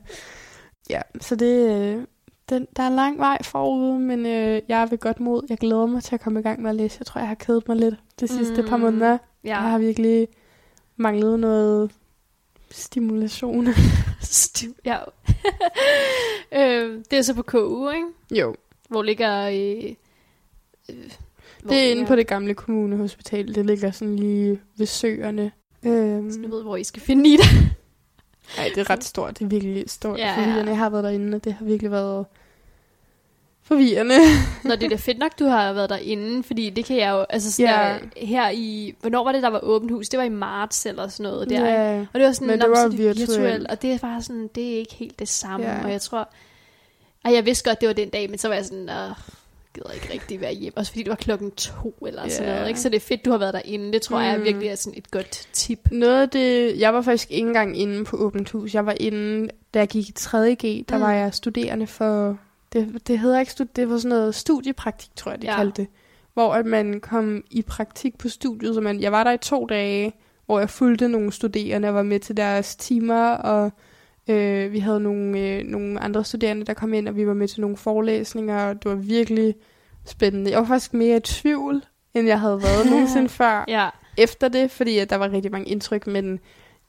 Ja, 0.91 1.01
så 1.21 1.37
det, 1.37 1.69
øh, 1.71 2.03
den, 2.49 2.67
der 2.77 2.83
er 2.83 2.91
lang 2.91 3.19
vej 3.19 3.39
forude, 3.43 3.99
men 3.99 4.27
øh, 4.27 4.63
jeg 4.69 4.83
er 4.83 4.87
ved 4.87 4.99
godt 4.99 5.21
mod. 5.21 5.43
Jeg 5.49 5.59
glæder 5.59 5.87
mig 5.87 6.03
til 6.03 6.15
at 6.15 6.21
komme 6.21 6.41
i 6.41 6.43
gang 6.43 6.63
med 6.63 6.71
at 6.71 6.77
læse. 6.77 6.97
Jeg 7.01 7.07
tror, 7.07 7.19
jeg 7.19 7.29
har 7.29 7.35
kedet 7.35 7.69
mig 7.69 7.77
lidt 7.77 7.95
de 8.21 8.29
sidste 8.29 8.63
mm. 8.63 8.69
par 8.69 8.77
måneder. 8.77 9.19
Ja. 9.45 9.61
Jeg 9.61 9.71
har 9.71 9.79
virkelig 9.79 10.29
manglet 10.97 11.39
noget 11.41 11.91
stimulation. 12.71 13.67
Stiv- 14.21 14.75
ja. 14.85 14.99
øh, 16.59 17.01
det 17.11 17.19
er 17.19 17.23
så 17.23 17.35
på 17.35 17.43
KU, 17.43 17.91
ikke? 17.91 18.07
jo, 18.31 18.57
Hvor 18.89 19.03
ligger... 19.03 19.49
Øh, 19.49 19.91
øh, 20.91 21.11
hvor 21.63 21.71
det 21.75 21.87
er 21.87 21.91
inde 21.91 22.07
på 22.07 22.17
det 22.17 22.27
gamle 22.27 22.55
kommunehospital. 22.55 23.55
Det 23.55 23.67
ligger 23.67 23.91
sådan 23.91 24.17
lige 24.17 24.61
ved 24.77 24.87
søerne. 24.87 25.53
Øhm, 25.87 26.31
Så 26.33 26.39
du 26.41 26.51
ved, 26.51 26.63
hvor 26.63 26.77
I 26.77 26.85
skal 26.85 27.03
finde 27.03 27.31
i 27.31 27.37
det. 27.37 27.47
ej, 28.59 28.71
det 28.75 28.79
er 28.81 28.91
ret 28.91 29.05
stort. 29.05 29.39
Det 29.39 29.45
er 29.45 29.49
virkelig 29.49 29.91
stort. 29.91 30.19
Ja, 30.19 30.41
Ja. 30.41 30.65
Jeg 30.65 30.79
har 30.79 30.91
været 30.91 31.05
derinde, 31.05 31.37
og 31.37 31.45
det 31.45 31.53
har 31.53 31.65
virkelig 31.65 31.91
været 31.91 32.27
forvirrende. 33.73 34.15
Når 34.65 34.77
det 34.77 34.85
er 34.85 34.89
da 34.91 34.97
fedt 34.97 35.19
nok, 35.19 35.39
du 35.39 35.45
har 35.45 35.73
været 35.73 35.91
derinde, 35.91 36.43
fordi 36.43 36.71
det 36.71 36.85
kan 36.85 36.97
jeg 36.97 37.11
jo, 37.11 37.25
altså 37.31 37.53
sådan 37.53 37.71
Ja. 37.75 37.95
der, 38.21 38.27
her 38.27 38.51
i, 38.51 38.95
hvornår 39.01 39.25
var 39.25 39.33
det, 39.33 39.43
der 39.43 39.51
var 39.51 39.61
åbent 39.63 39.93
hus? 39.93 40.09
Det 40.09 40.19
var 40.19 40.25
i 40.25 40.29
marts 40.29 40.87
eller 40.87 41.09
sådan 41.09 41.25
noget 41.33 41.49
der, 41.51 41.57
ikke? 41.57 41.69
ja. 41.81 41.99
Og 42.01 42.21
det 42.21 42.23
var 42.27 42.33
sådan, 42.33 42.49
Men 42.49 42.59
"Nå, 42.59 42.65
det 42.65 42.71
var 42.71 42.89
virtuelt." 42.89 43.67
og 43.71 43.83
det 43.83 43.93
er 43.93 43.99
bare 43.99 44.23
sådan, 44.23 44.51
det 44.55 44.73
er 44.75 44.79
ikke 44.79 44.95
helt 44.95 45.19
det 45.19 45.29
samme, 45.29 45.67
Ja. 45.67 45.85
og 45.85 45.91
jeg 45.93 46.01
tror, 46.01 46.29
ej, 47.25 47.35
jeg 47.35 47.47
vidste 47.47 47.69
godt, 47.71 47.81
det 47.81 47.87
var 47.89 47.93
den 47.95 48.09
dag, 48.09 48.31
men 48.31 48.39
så 48.39 48.49
var 48.49 48.55
jeg 48.55 48.65
sådan, 48.65 48.89
åh, 48.91 49.17
gider 49.75 49.91
ikke 49.91 50.13
rigtig 50.13 50.41
være 50.41 50.55
hjemme, 50.55 50.79
også 50.79 50.93
fordi 50.93 51.03
det 51.03 51.11
var 51.11 51.17
klokken 51.17 51.51
to 51.51 51.95
eller 52.07 52.29
sådan 52.29 52.49
Ja. 52.49 52.55
noget, 52.55 52.69
ikke? 52.69 52.81
Så 52.81 52.89
det 52.89 52.97
er 52.97 53.01
fedt, 53.01 53.25
du 53.25 53.31
har 53.31 53.39
været 53.39 53.55
derinde, 53.55 53.93
det 53.93 54.03
tror 54.03 54.19
mm. 54.19 54.25
jeg 54.25 54.43
virkelig 54.45 54.69
er 54.69 54.75
sådan 54.75 54.99
et 54.99 55.11
godt 55.11 55.49
tip. 55.53 55.79
Noget 55.93 56.23
af 56.23 56.29
det, 56.31 56.79
jeg 56.81 56.95
var 56.95 57.03
faktisk 57.03 57.31
ikke 57.31 57.47
engang 57.49 57.79
inde 57.79 58.05
på 58.05 58.17
åbent 58.17 58.51
hus. 58.51 58.75
Jeg 58.75 58.87
var 58.87 58.95
inde, 59.01 59.49
da 59.75 59.79
jeg 59.79 59.89
gik 59.89 60.09
i 60.09 60.13
3.G, 60.19 60.85
der 60.89 60.97
mm. 60.97 61.03
var 61.03 61.13
jeg 61.13 61.35
studerende 61.35 61.87
for, 61.87 62.39
det, 62.73 63.09
det 63.09 63.19
hedder 63.19 63.41
ikke, 63.41 63.53
stud- 63.53 63.73
det 63.77 63.91
var 63.91 63.99
sådan 63.99 64.09
noget 64.09 64.35
studiepraktik, 64.35 65.11
tror 65.17 65.31
jeg, 65.31 65.43
de 65.43 65.47
ja. 65.47 65.57
kaldte 65.57 65.83
det. 65.83 65.91
Hvor 66.35 66.55
at 66.55 66.67
man 66.67 67.01
kom 67.01 67.45
i 67.51 67.63
praktik 67.63 68.19
på 68.19 68.29
studiet, 68.29 68.75
så 68.75 68.81
man, 68.81 69.01
jeg 69.01 69.13
var 69.13 69.25
der 69.25 69.33
i 69.33 69.39
to 69.39 69.67
dage, 69.67 70.13
hvor 70.47 70.59
jeg 70.59 70.71
fulgte 70.71 71.09
nogle 71.09 71.33
studerende 71.33 71.89
og 71.89 71.95
var 71.95 72.03
med 72.03 72.21
til 72.21 72.37
deres 72.37 72.77
timer, 72.77 73.31
og 73.31 73.71
øh, 74.29 74.73
vi 74.73 74.79
havde 74.79 75.01
nogle, 75.01 75.39
øh, 75.39 75.65
nogle 75.65 76.01
andre 76.01 76.25
studerende, 76.25 76.67
der 76.67 76.75
kom 76.75 76.95
ind, 76.95 77.09
og 77.09 77.17
vi 77.17 77.27
var 77.27 77.35
med 77.35 77.49
til 77.49 77.61
nogle 77.61 77.77
forelæsninger, 77.77 78.65
og 78.65 78.83
det 78.83 78.91
var 78.91 78.97
virkelig 78.97 79.55
spændende. 80.05 80.51
Jeg 80.51 80.59
var 80.59 80.67
faktisk 80.67 80.95
mere 80.95 81.17
i 81.17 81.21
tvivl, 81.21 81.85
end 82.15 82.29
jeg 82.29 82.41
havde 82.41 82.63
været 82.63 82.87
nogensinde 82.91 83.29
før 83.29 83.65
Ja, 83.69 83.89
efter 84.19 84.49
det, 84.49 84.71
fordi 84.71 84.99
at 84.99 85.11
der 85.11 85.17
var 85.17 85.33
rigtig 85.33 85.53
mange 85.53 85.69
indtryk, 85.69 86.07
men 86.07 86.41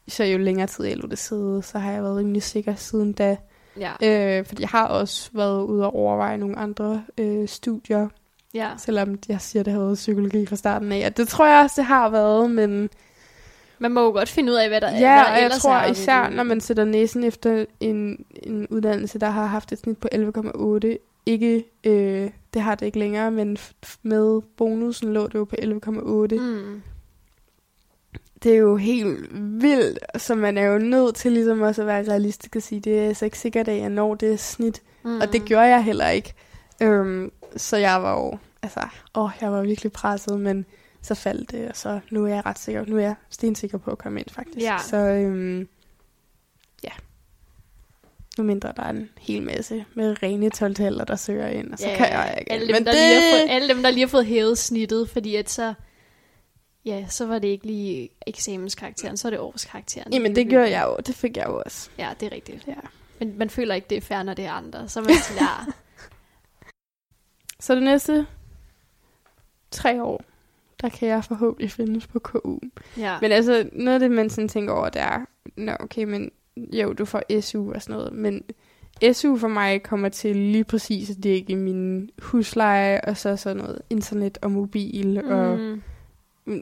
så 0.08 0.24
jo 0.24 0.38
længere 0.38 0.68
tid 0.68 0.86
jeg 0.86 0.98
lå 0.98 1.08
det 1.08 1.18
sidde, 1.18 1.62
så 1.64 1.80
har 1.80 1.92
jeg 1.92 2.04
været 2.04 2.18
rimelig 2.18 2.44
sikker 2.44 2.76
siden 2.76 3.14
da. 3.14 3.38
Ja, 3.80 3.92
Øh, 4.04 4.46
fordi 4.46 4.62
jeg 4.62 4.70
har 4.70 4.88
også 4.88 5.30
været 5.34 5.64
ude 5.64 5.86
og 5.86 5.96
overveje 5.96 6.38
nogle 6.38 6.60
andre 6.60 7.04
øh, 7.18 7.48
studier, 7.48 8.08
ja. 8.54 8.70
selvom 8.78 9.18
jeg 9.30 9.42
siger, 9.42 9.62
at 9.62 9.66
det 9.66 9.74
har 9.74 9.80
været 9.82 9.96
psykologi 9.96 10.46
fra 10.46 10.56
starten 10.56 10.92
af. 10.92 11.06
Og 11.06 11.18
det 11.18 11.28
tror 11.28 11.48
jeg 11.48 11.64
også, 11.64 11.74
det 11.78 11.86
har 11.86 12.10
været, 12.10 12.52
men 12.52 12.90
Man 13.80 13.92
må 13.92 14.04
jo 14.04 14.12
godt 14.12 14.30
finde 14.30 14.52
ud 14.52 14.58
af, 14.58 14.70
hvad 14.70 14.82
der, 14.82 14.92
ja, 14.92 14.98
der 15.00 15.32
og 15.36 15.42
jeg 15.42 15.52
tror 15.52 15.74
er. 15.76 15.92
især, 15.92 16.30
når 16.30 16.44
man 16.44 16.62
sætter 16.62 16.86
næsen 16.86 17.24
efter 17.24 17.66
en, 17.80 18.26
en 18.44 18.68
uddannelse, 18.68 19.20
der 19.20 19.30
har 19.30 19.46
haft 19.46 19.72
et 19.72 19.78
snit 19.80 19.98
på 19.98 20.08
11,8, 20.16 20.98
ikke, 21.26 21.64
øh, 21.84 22.30
det 22.54 22.62
har 22.62 22.76
det 22.76 22.86
ikke 22.86 23.00
længere, 23.00 23.32
men 23.32 23.58
med 24.04 24.42
bonusen 24.58 25.14
lå 25.14 25.28
det 25.28 25.36
jo 25.36 25.44
på 25.46 25.56
11,8. 25.62 26.40
Mm. 26.40 26.82
Det 28.44 28.54
er 28.54 28.58
jo 28.58 28.78
helt 28.78 29.28
vildt, 29.62 30.00
så 30.18 30.36
man 30.36 30.58
er 30.58 30.66
jo 30.66 30.78
nødt 30.78 31.16
til 31.16 31.32
ligesom 31.32 31.62
også 31.62 31.82
at 31.82 31.88
være 31.88 32.10
realistisk 32.10 32.56
og 32.56 32.62
sige, 32.62 32.82
det 32.82 33.00
er 33.00 33.08
altså 33.08 33.26
ikke 33.26 33.40
sikkert, 33.40 33.68
at 33.68 33.78
jeg 33.78 33.90
når 33.90 34.16
det 34.16 34.40
snit. 34.40 34.82
Mm. 35.04 35.22
Og 35.22 35.34
det 35.34 35.46
gjorde 35.46 35.66
jeg 35.66 35.84
heller 35.84 36.10
ikke. 36.10 36.34
Øhm, 36.82 37.32
så 37.58 37.78
jeg 37.78 38.04
var 38.04 38.14
jo, 38.14 38.38
altså, 38.62 38.80
åh, 39.16 39.30
jeg 39.42 39.52
var 39.52 39.62
virkelig 39.62 39.92
presset, 39.92 40.40
men 40.40 40.66
så 41.02 41.16
faldt 41.16 41.52
det, 41.52 41.70
og 41.70 41.76
så 41.76 42.00
nu 42.12 42.26
er 42.26 42.30
jeg 42.30 42.46
ret 42.46 42.60
sikker, 42.60 42.86
nu 42.88 42.98
er 42.98 43.02
jeg 43.02 43.16
stensikker 43.30 43.78
på 43.78 43.92
at 43.92 43.98
komme 43.98 44.20
ind, 44.20 44.30
faktisk. 44.30 44.66
Ja. 44.66 44.78
Så 44.90 44.98
øhm, 44.98 45.68
ja, 46.84 46.90
nu 48.38 48.44
mindre 48.44 48.74
der 48.78 48.84
er 48.84 48.90
en 48.90 49.10
hel 49.20 49.44
masse 49.44 49.86
med 49.94 50.24
rene 50.24 50.50
12 50.50 50.76
der 50.76 51.16
søger 51.16 51.48
ind, 51.48 51.72
og 51.72 51.80
så 51.80 51.88
ja, 51.88 51.96
kan 51.96 52.12
jeg 52.12 52.36
ikke. 52.40 52.52
alle 52.52 52.68
dem, 52.68 52.74
men 52.74 52.86
der 52.86 52.92
det, 52.92 53.02
lige 53.02 53.22
har 53.22 53.38
fået, 53.38 53.56
alle 53.56 53.74
dem, 53.74 53.84
der 53.84 53.90
lige 53.90 54.02
har 54.02 54.08
fået 54.08 54.26
hævet 54.26 54.58
snittet, 54.58 55.10
fordi 55.10 55.36
at 55.36 55.50
så, 55.50 55.74
ja, 56.86 57.06
så 57.10 57.26
var 57.26 57.40
det 57.40 57.48
ikke 57.48 57.66
lige 57.66 58.10
eksamenskarakteren, 58.28 59.18
så 59.18 59.28
er 59.28 59.30
det 59.30 59.40
årskarakteren. 59.40 60.14
jamen 60.14 60.36
det 60.36 60.48
gjorde 60.48 60.70
jeg 60.70 60.86
jo, 60.88 60.98
det 61.06 61.16
fik 61.16 61.38
jeg 61.38 61.46
jo 61.48 61.62
også. 61.66 61.90
Ja, 61.98 62.10
det 62.20 62.26
er 62.26 62.32
rigtigt. 62.32 62.68
Ja. 62.68 62.74
Men 63.20 63.38
man 63.38 63.50
føler 63.50 63.76
ikke, 63.76 63.88
det 63.90 63.98
er 63.98 64.02
fair, 64.02 64.24
når 64.24 64.34
det 64.34 64.46
er 64.46 64.52
andre. 64.52 64.90
Så 64.90 65.02
man 65.02 65.10
sådan, 65.16 65.44
ja, 65.44 65.72
Så 67.60 67.76
det 67.76 67.84
næste 67.84 68.28
tre 69.72 70.04
år, 70.04 70.24
der 70.82 70.90
kan 70.90 71.08
jeg 71.08 71.24
forhåbentlig 71.24 71.72
findes 71.72 72.08
på 72.08 72.20
KU. 72.20 72.60
ja. 72.98 73.18
Men 73.22 73.32
altså, 73.32 73.70
noget 73.74 73.94
af 73.94 74.00
det, 74.00 74.12
man 74.12 74.30
sådan 74.30 74.48
tænker 74.48 74.74
over, 74.74 74.90
det 74.90 75.02
er, 75.02 75.26
nå 75.58 75.72
okay, 75.80 76.04
men 76.04 76.32
jo, 76.58 76.94
du 76.94 77.06
får 77.06 77.42
SU 77.42 77.74
og 77.74 77.82
sådan 77.82 77.96
noget, 77.96 78.14
men 78.14 78.44
SU 79.14 79.38
for 79.38 79.48
mig 79.48 79.84
kommer 79.84 80.10
til 80.10 80.36
lige 80.36 80.64
præcis 80.64 81.10
at 81.10 81.24
dække 81.24 81.56
min 81.56 82.10
husleje, 82.22 83.02
og 83.02 83.18
så 83.18 83.36
sådan 83.36 83.58
noget 83.58 83.82
internet 83.90 84.38
og 84.42 84.52
mobil, 84.52 85.22
mm. 85.24 85.32
og 85.32 85.78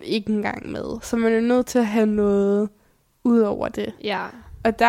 ikke 0.03 0.29
engang 0.31 0.71
med. 0.71 1.01
Så 1.01 1.17
man 1.17 1.33
er 1.33 1.41
nødt 1.41 1.65
til 1.65 1.79
at 1.79 1.85
have 1.87 2.05
noget 2.05 2.69
ud 3.23 3.39
over 3.39 3.67
det. 3.67 3.93
ja, 4.03 4.25
Og 4.63 4.79
der 4.79 4.85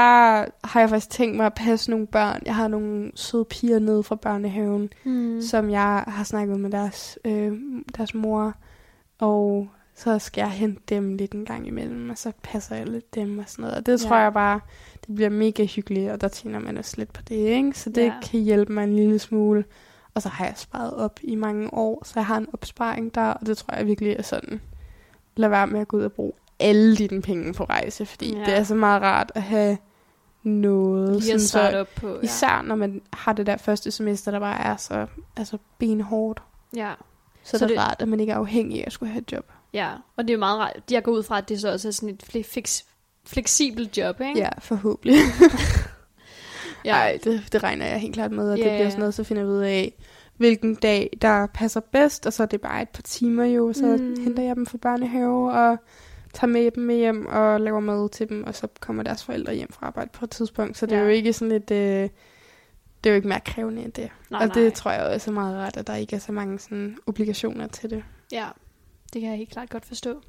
har 0.66 0.80
jeg 0.80 0.88
faktisk 0.88 1.10
tænkt 1.10 1.36
mig 1.36 1.46
at 1.46 1.54
passe 1.54 1.90
nogle 1.90 2.06
børn. 2.06 2.42
Jeg 2.46 2.54
har 2.54 2.68
nogle 2.68 3.12
søde 3.14 3.44
piger 3.44 3.78
nede 3.78 4.02
fra 4.02 4.14
børnehaven, 4.14 4.90
mm. 5.04 5.40
som 5.42 5.70
jeg 5.70 6.04
har 6.06 6.24
snakket 6.24 6.60
med 6.60 6.70
deres, 6.70 7.18
øh, 7.24 7.52
deres 7.96 8.14
mor, 8.14 8.54
og 9.18 9.68
så 9.94 10.18
skal 10.18 10.42
jeg 10.42 10.50
hente 10.50 10.80
dem 10.88 11.14
lidt 11.14 11.32
en 11.32 11.44
gang 11.44 11.66
imellem, 11.66 12.10
og 12.10 12.18
så 12.18 12.32
passer 12.42 12.76
jeg 12.76 12.86
lidt 12.88 13.14
dem 13.14 13.38
og 13.38 13.44
sådan 13.46 13.62
noget. 13.62 13.76
Og 13.76 13.86
det 13.86 13.92
Ja. 14.04 14.08
tror 14.08 14.16
jeg 14.16 14.32
bare, 14.32 14.60
det 15.06 15.14
bliver 15.14 15.30
mega 15.30 15.64
hyggeligt, 15.64 16.10
og 16.10 16.20
der 16.20 16.28
tjener 16.28 16.58
man 16.58 16.78
også 16.78 16.94
lidt 16.98 17.12
på 17.12 17.22
det, 17.28 17.34
ikke? 17.34 17.72
Så 17.78 17.90
det 17.90 18.02
Ja. 18.02 18.06
ja. 18.06 18.12
kan 18.30 18.40
hjælpe 18.40 18.72
mig 18.72 18.84
en 18.84 18.96
lille 18.96 19.18
smule. 19.18 19.64
Og 20.14 20.22
så 20.22 20.28
har 20.28 20.44
jeg 20.44 20.54
sparet 20.56 20.94
op 20.94 21.20
i 21.22 21.34
mange 21.34 21.74
år, 21.74 22.02
så 22.04 22.12
jeg 22.16 22.26
har 22.26 22.36
en 22.38 22.46
opsparing 22.52 23.14
der, 23.14 23.22
og 23.22 23.46
det 23.46 23.56
tror 23.58 23.74
jeg 23.74 23.86
virkelig 23.86 24.12
er 24.18 24.22
sådan, 24.22 24.60
lad 25.36 25.48
være 25.48 25.66
med 25.66 25.80
at 25.80 25.88
gå 25.88 25.96
ud 25.96 26.02
og 26.02 26.12
bruge 26.12 26.32
alle 26.60 26.96
dine 26.96 27.22
penge 27.22 27.54
på 27.54 27.64
rejse, 27.64 28.06
fordi 28.06 28.34
Ja. 28.36 28.44
det 28.44 28.54
er 28.54 28.62
så 28.62 28.74
meget 28.74 29.02
rart 29.02 29.32
at 29.34 29.42
have 29.42 29.78
noget, 30.42 31.10
Lige 31.22 31.22
sådan 31.40 31.68
at 31.68 31.72
så, 31.72 31.78
op 31.80 31.88
på. 31.96 32.08
Ja. 32.08 32.20
især 32.22 32.62
når 32.62 32.74
man 32.74 33.02
har 33.12 33.32
det 33.32 33.46
der 33.46 33.56
første 33.56 33.90
semester, 33.90 34.30
der 34.30 34.38
bare 34.40 34.60
er 34.60 34.76
så 34.76 35.06
altså 35.36 35.58
benhårdt. 35.78 36.42
ja. 36.76 36.92
Så, 37.44 37.58
Så 37.58 37.66
det 37.68 37.76
er 37.76 37.80
rart, 37.80 37.96
at 38.02 38.08
man 38.08 38.20
ikke 38.20 38.32
er 38.32 38.36
afhængig 38.36 38.80
af 38.80 38.84
at 38.86 38.92
skulle 38.92 39.12
have 39.12 39.22
et 39.22 39.32
job. 39.32 39.52
ja, 39.72 39.90
og 40.16 40.24
det 40.24 40.30
er 40.30 40.34
jo 40.34 40.38
meget 40.38 40.58
rart. 40.58 40.72
Jeg 40.90 41.02
går 41.02 41.12
ud 41.12 41.22
fra, 41.22 41.38
at 41.38 41.48
det 41.48 41.60
så 41.60 41.72
også 41.72 41.88
er 41.88 41.92
sådan 41.92 42.08
et 42.08 42.22
fle- 42.34 42.42
fix, 42.52 42.82
fleksibelt 43.26 43.98
job, 43.98 44.20
ikke? 44.20 44.38
Ja, 44.40 44.48
forhåbentlig. 44.58 45.14
ja. 46.84 46.92
Nej, 46.92 47.18
det, 47.24 47.42
det 47.52 47.62
regner 47.62 47.86
jeg 47.86 47.98
helt 48.00 48.14
klart 48.14 48.32
med, 48.32 48.50
og 48.52 48.58
Ja, 48.58 48.64
det 48.64 48.72
bliver 48.72 48.88
sådan 48.88 48.98
noget, 48.98 49.14
så 49.14 49.24
finder 49.24 49.42
vi 49.44 49.48
ud 49.50 49.58
af, 49.62 49.94
hvilken 50.42 50.74
dag, 50.74 51.10
der 51.22 51.46
passer 51.46 51.80
bedst, 51.80 52.26
og 52.26 52.32
så 52.32 52.42
er 52.42 52.46
det 52.46 52.60
bare 52.60 52.82
et 52.82 52.88
par 52.88 53.02
timer 53.02 53.44
jo, 53.44 53.72
så 53.72 53.96
Mm. 53.96 54.16
henter 54.24 54.42
jeg 54.42 54.56
dem 54.56 54.66
fra 54.66 54.78
børnehave, 54.78 55.52
og 55.52 55.76
tager 56.34 56.46
med 56.52 56.70
dem 56.70 56.82
med 56.82 56.96
hjem, 56.96 57.26
og 57.26 57.60
laver 57.60 57.80
mad 57.80 58.08
til 58.08 58.28
dem, 58.28 58.44
og 58.44 58.54
så 58.54 58.68
kommer 58.80 59.02
deres 59.02 59.24
forældre 59.24 59.54
hjem 59.54 59.72
fra 59.72 59.86
arbejde 59.86 60.10
på 60.12 60.24
et 60.24 60.30
tidspunkt, 60.30 60.76
så 60.78 60.86
det 60.86 60.92
Ja. 60.92 60.98
er 61.00 61.02
jo 61.02 61.08
ikke 61.08 61.32
sådan 61.32 61.52
et, 61.52 61.70
øh, 61.70 62.08
det 63.04 63.10
er 63.10 63.10
jo 63.10 63.14
ikke 63.14 63.28
mere 63.28 63.40
krævende 63.40 63.82
end 63.84 63.92
det. 63.92 64.10
Nej, 64.30 64.40
og 64.42 64.46
nej. 64.46 64.54
det 64.54 64.74
tror 64.74 64.90
jeg 64.90 65.02
også 65.14 65.30
er 65.30 65.34
meget 65.34 65.56
ret, 65.56 65.76
at 65.76 65.86
der 65.86 65.94
ikke 65.94 66.16
er 66.16 66.20
så 66.20 66.32
mange 66.32 66.58
sådan, 66.58 66.96
obligationer 67.06 67.66
til 67.66 67.90
det. 67.90 68.04
Ja, 68.32 68.46
det 69.12 69.20
kan 69.20 69.30
jeg 69.30 69.38
helt 69.38 69.50
klart 69.50 69.70
godt 69.70 69.84
forstå. 69.86 70.20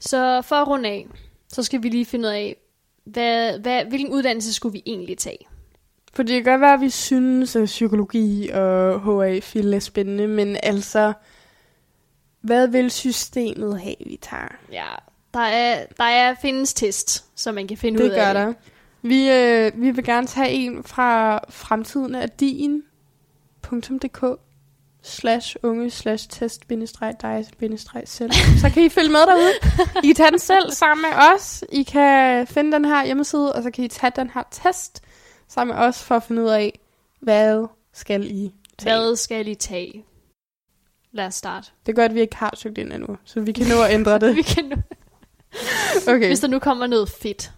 Så 0.00 0.42
for 0.42 0.56
at 0.56 0.68
runde 0.68 0.88
af, 0.88 1.06
så 1.48 1.62
skal 1.62 1.82
vi 1.82 1.88
lige 1.88 2.04
finde 2.04 2.28
ud 2.28 2.32
af, 2.32 2.56
hvad, 3.04 3.58
hvad, 3.58 3.84
hvilken 3.84 4.12
uddannelse 4.12 4.54
skulle 4.54 4.72
vi 4.72 4.82
egentlig 4.86 5.18
tage? 5.18 5.38
For 6.12 6.22
det 6.22 6.44
kan 6.44 6.52
godt 6.52 6.60
være, 6.60 6.74
at 6.74 6.80
vi 6.80 6.90
synes, 6.90 7.56
at 7.56 7.64
psykologi 7.64 8.48
og 8.48 9.00
HA-fil 9.24 9.74
er 9.74 9.78
spændende, 9.78 10.26
men 10.28 10.56
altså, 10.62 11.12
hvad 12.40 12.68
vil 12.68 12.90
systemet 12.90 13.80
have, 13.80 13.94
vi 14.06 14.18
tager? 14.22 14.54
Ja, 14.72 14.86
der 15.34 15.40
er, 15.40 15.84
der 15.96 16.04
er 16.04 16.34
findes 16.42 16.74
test, 16.74 17.24
som 17.34 17.54
man 17.54 17.68
kan 17.68 17.76
finde 17.76 17.98
Det 17.98 18.04
ud 18.04 18.10
gør 18.14 18.22
af. 18.24 18.34
der. 18.34 18.52
Vi, 19.02 19.30
øh, 19.30 19.72
vi 19.82 19.90
vil 19.90 20.04
gerne 20.04 20.26
tage 20.26 20.50
en 20.50 20.84
fra 20.84 21.40
fremtiden 21.48 22.14
af 22.14 22.30
din.dk 22.30 24.24
slash 25.02 25.56
unge 25.62 25.90
slash 25.90 26.28
test 26.28 26.68
bindestreg 26.68 27.14
dig 27.22 27.46
bindestreg 27.58 28.02
selv. 28.06 28.32
Så 28.60 28.70
kan 28.74 28.82
I 28.82 28.88
følge 28.88 29.10
med 29.10 29.20
derude. 29.20 29.52
I 30.04 30.06
kan 30.06 30.14
tage 30.16 30.30
den 30.30 30.38
selv 30.38 30.70
sammen 30.72 31.02
med 31.10 31.18
os. 31.34 31.64
I 31.72 31.82
kan 31.82 32.46
finde 32.46 32.72
den 32.72 32.84
her 32.84 33.04
hjemmeside, 33.04 33.52
og 33.52 33.62
så 33.62 33.70
kan 33.70 33.84
I 33.84 33.88
tage 33.88 34.12
den 34.16 34.30
her 34.34 34.42
test 34.50 35.02
sammen 35.50 35.76
med 35.76 35.84
os 35.84 36.02
for 36.04 36.14
at 36.16 36.22
finde 36.22 36.42
ud 36.42 36.48
af, 36.48 36.78
hvad 37.20 37.66
skal 37.92 38.26
I 38.30 38.52
tage. 38.78 38.96
Hvad 38.98 39.16
skal 39.16 39.48
I 39.48 39.54
tage? 39.54 40.04
Lad 41.12 41.26
os 41.26 41.34
starte. 41.34 41.66
Det 41.86 41.92
er 41.92 41.96
godt, 41.96 42.10
at 42.10 42.14
vi 42.14 42.20
ikke 42.20 42.36
har 42.36 42.54
søgt 42.56 42.78
ind 42.78 42.92
endnu, 42.92 43.16
så 43.24 43.40
vi 43.40 43.52
kan 43.52 43.66
nå 43.66 43.82
at 43.82 43.92
ændre 43.94 44.18
det. 44.26 44.36
Vi 44.36 44.42
kan 44.42 44.64
nu, 44.64 44.76
Okay. 46.08 46.26
Hvis 46.26 46.40
der 46.40 46.48
nu 46.48 46.58
kommer 46.58 46.86
noget 46.86 47.10
fedt, 47.10 47.52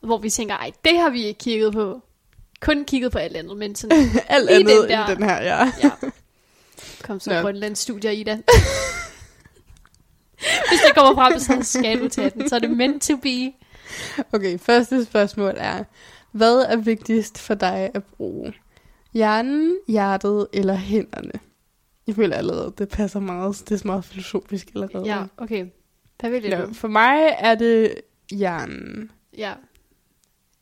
hvor 0.00 0.18
vi 0.18 0.30
tænker, 0.30 0.54
ej, 0.56 0.70
det 0.84 0.98
har 0.98 1.10
vi 1.10 1.24
ikke 1.24 1.38
kigget 1.38 1.72
på. 1.72 2.00
Kun 2.60 2.84
kigget 2.84 3.12
på 3.12 3.18
alt 3.18 3.36
andet, 3.36 3.56
men 3.56 3.74
sådan, 3.74 3.98
Alt 4.28 4.50
andet 4.50 4.66
den 4.82 4.88
der- 4.88 5.06
end 5.06 5.16
den 5.16 5.22
her, 5.28 5.42
ja. 5.42 5.72
ja. 5.82 5.90
Kom 7.02 7.20
så 7.20 7.30
Nå. 7.34 7.40
Grønlands 7.40 7.78
studier, 7.78 8.10
Ida. 8.10 8.32
Hvis 10.68 10.80
der 10.86 10.92
kommer 10.94 11.14
frem, 11.14 11.38
så 11.38 11.78
skal 11.78 12.00
du 12.00 12.08
tage 12.08 12.30
den. 12.30 12.48
Så 12.48 12.54
er 12.54 12.58
det 12.58 12.70
meant 12.70 13.02
to 13.02 13.16
be. 13.16 13.52
Okay, 14.32 14.58
første 14.58 15.04
spørgsmål 15.04 15.54
er, 15.56 15.84
hvad 16.36 16.58
er 16.58 16.76
vigtigst 16.76 17.38
for 17.38 17.54
dig 17.54 17.90
at 17.94 18.04
bruge? 18.04 18.54
Hjernen, 19.12 19.76
hjertet 19.88 20.46
eller 20.52 20.74
hænderne? 20.74 21.32
Jeg 22.06 22.14
føler 22.14 22.36
allerede, 22.36 22.72
det 22.78 22.88
passer 22.88 23.20
meget. 23.20 23.62
Det 23.68 23.82
er 23.82 23.86
meget 23.86 24.04
filosofisk 24.04 24.68
allerede. 24.74 25.06
Ja, 25.06 25.22
okay. 25.36 25.66
Hvad 26.20 26.30
vil 26.30 26.52
du? 26.52 26.72
for 26.74 26.88
mig 26.88 27.36
er 27.38 27.54
det 27.54 27.94
hjernen. 28.30 29.10
Ja. 29.38 29.52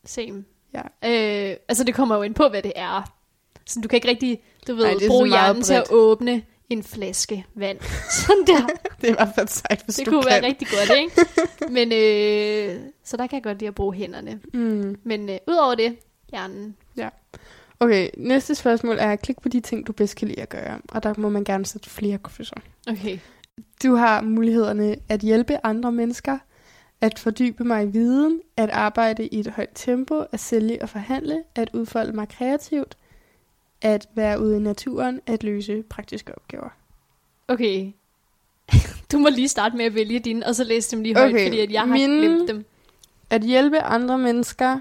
Same. 0.05 0.45
Ja. 0.75 0.81
Øh, 0.81 1.57
altså, 1.69 1.85
det 1.85 1.95
kommer 1.95 2.17
jo 2.17 2.23
ind 2.23 2.35
på, 2.35 2.49
hvad 2.49 2.63
det 2.63 2.73
er. 2.77 3.13
Så 3.67 3.81
du 3.81 3.89
kan 3.89 3.97
ikke 3.97 4.09
rigtig, 4.09 4.43
du 4.67 4.75
ved, 4.75 4.85
Ej, 4.85 4.95
det 5.01 5.09
bruge 5.09 5.29
så 5.29 5.35
hjernen 5.35 5.63
til 5.63 5.75
at 5.75 5.85
bredt. 5.89 5.93
åbne 6.01 6.43
en 6.71 6.83
flaske 6.83 7.45
vand. 7.55 7.79
Sådan 8.27 8.45
der. 8.47 8.67
Det 9.01 9.09
er 9.09 9.13
i 9.13 9.17
hvert 9.17 9.35
fald 9.35 9.49
sejt, 9.49 9.83
hvis 9.85 9.97
Det 9.97 10.07
du 10.07 10.11
kunne 10.11 10.23
kan. 10.23 10.31
være 10.31 10.47
rigtig 10.47 10.69
godt, 10.69 10.99
ikke? 10.99 11.31
Men, 11.77 11.93
øh, 11.93 12.91
så 13.05 13.17
der 13.17 13.27
kan 13.27 13.37
jeg 13.37 13.43
godt 13.43 13.59
lide 13.59 13.69
at 13.69 13.75
bruge 13.75 13.95
hænderne. 13.95 14.41
Mm. 14.55 14.97
Men 15.05 15.29
øh, 15.31 15.39
udover 15.49 15.75
det, 15.75 15.97
hjernen. 16.31 16.77
Okay, 17.81 18.09
næste 18.17 18.55
spørgsmål 18.55 18.97
er, 18.99 19.17
klik 19.17 19.41
på 19.41 19.49
de 19.49 19.61
ting, 19.61 19.87
du 19.87 19.93
bedst 19.93 20.17
kan 20.17 20.29
lide 20.29 20.41
at 20.43 20.49
gøre. 20.49 20.79
Og 20.89 21.03
der 21.03 21.15
må 21.17 21.29
man 21.29 21.45
gerne 21.45 21.67
sætte 21.67 21.91
flere 21.91 22.19
krydser. 22.19 22.57
Okay. 22.89 23.19
Du 23.83 23.95
har 23.95 24.21
mulighederne 24.23 24.97
at 25.09 25.21
hjælpe 25.21 25.67
andre 25.67 25.93
mennesker, 25.93 26.39
at 27.01 27.19
fordybe 27.19 27.65
mig 27.65 27.85
i 27.85 27.87
viden, 27.87 28.41
at 28.57 28.71
arbejde 28.71 29.27
i 29.27 29.39
et 29.41 29.47
højt 29.47 29.71
tempo, 29.75 30.21
at 30.33 30.41
sælge 30.41 30.83
og 30.83 30.89
forhandle, 30.89 31.43
at 31.55 31.71
udfolde 31.73 32.13
mig 32.13 32.29
kreativt, 32.29 32.97
at 33.85 34.07
være 34.15 34.41
ude 34.41 34.57
i 34.57 34.61
naturen, 34.61 35.21
at 35.27 35.43
løse 35.43 35.83
praktiske 35.91 36.35
opgaver. 36.39 36.69
Okay. 37.49 37.93
Du 39.13 39.19
må 39.19 39.29
lige 39.29 39.49
starte 39.49 39.77
med 39.77 39.85
at 39.85 39.95
vælge 39.95 40.19
dine, 40.19 40.47
og 40.47 40.55
så 40.55 40.65
læse 40.65 40.97
dem 40.97 41.03
lige 41.03 41.15
højt, 41.17 41.31
Okay, 41.31 41.47
fordi 41.47 41.61
at 41.61 41.73
jeg 41.73 41.81
har 41.81 41.89
mine- 41.97 42.19
glemt 42.27 42.49
dem. 42.49 42.65
At 43.31 43.43
hjælpe 43.43 43.79
andre 43.81 44.19
mennesker, 44.19 44.79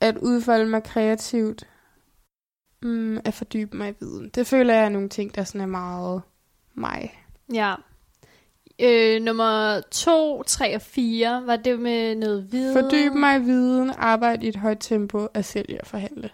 at 0.00 0.16
udfolde 0.18 0.66
mig 0.66 0.82
kreativt, 0.82 1.64
mm, 2.82 3.18
at 3.24 3.34
fordybe 3.34 3.76
mig 3.76 3.90
i 3.90 3.94
viden. 4.00 4.28
Det 4.28 4.46
føler 4.46 4.74
jeg 4.74 4.84
er 4.84 4.88
nogle 4.88 5.08
ting, 5.08 5.34
der 5.34 5.44
sådan 5.44 5.60
er 5.60 5.66
meget 5.66 6.22
mig. 6.74 7.20
Ja. 7.54 7.74
Øh, 8.80 9.22
nummer 9.22 9.80
2, 9.90 10.42
3 10.42 10.74
og 10.74 10.82
4, 10.82 11.42
var 11.46 11.56
det 11.56 11.78
med 11.80 12.14
noget 12.14 12.52
viden? 12.52 12.82
Fordybe 12.82 13.14
mig 13.14 13.40
i 13.40 13.42
viden, 13.42 13.92
arbejde 13.98 14.46
i 14.46 14.48
et 14.48 14.56
højt 14.56 14.78
tempo, 14.80 15.26
at 15.34 15.44
sælge 15.44 15.80
og 15.80 15.86
forhandle. 15.86 16.30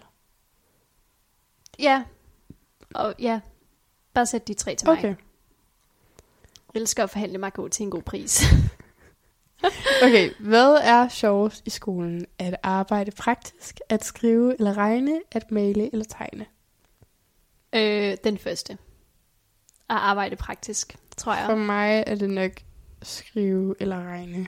Ja. 1.79 2.03
Og 2.95 3.15
ja, 3.19 3.39
bare 4.13 4.25
sæt 4.25 4.47
de 4.47 4.53
tre 4.53 4.75
til 4.75 4.87
mig. 4.87 4.97
Okay. 4.97 5.15
Jeg 6.73 6.81
elsker 6.81 7.03
at 7.03 7.09
forhandle 7.09 7.37
mig 7.37 7.51
til 7.71 7.83
en 7.83 7.91
god 7.91 8.01
pris. 8.01 8.43
Okay, 10.03 10.31
hvad 10.39 10.75
er 10.75 11.07
sjovest 11.07 11.63
i 11.65 11.69
skolen? 11.69 12.25
At 12.37 12.55
arbejde 12.63 13.11
praktisk, 13.11 13.79
at 13.89 14.05
skrive 14.05 14.55
eller 14.59 14.77
regne, 14.77 15.21
at 15.31 15.51
male 15.51 15.89
eller 15.91 16.05
tegne? 16.05 16.45
øh, 17.75 18.17
den 18.23 18.37
første. 18.37 18.73
At 19.89 19.95
arbejde 19.95 20.35
praktisk, 20.35 20.97
tror 21.17 21.33
jeg. 21.33 21.45
For 21.45 21.55
mig 21.55 22.03
er 22.07 22.15
det 22.15 22.29
nok 22.29 22.51
skrive 23.01 23.75
eller 23.79 24.03
regne. 24.03 24.47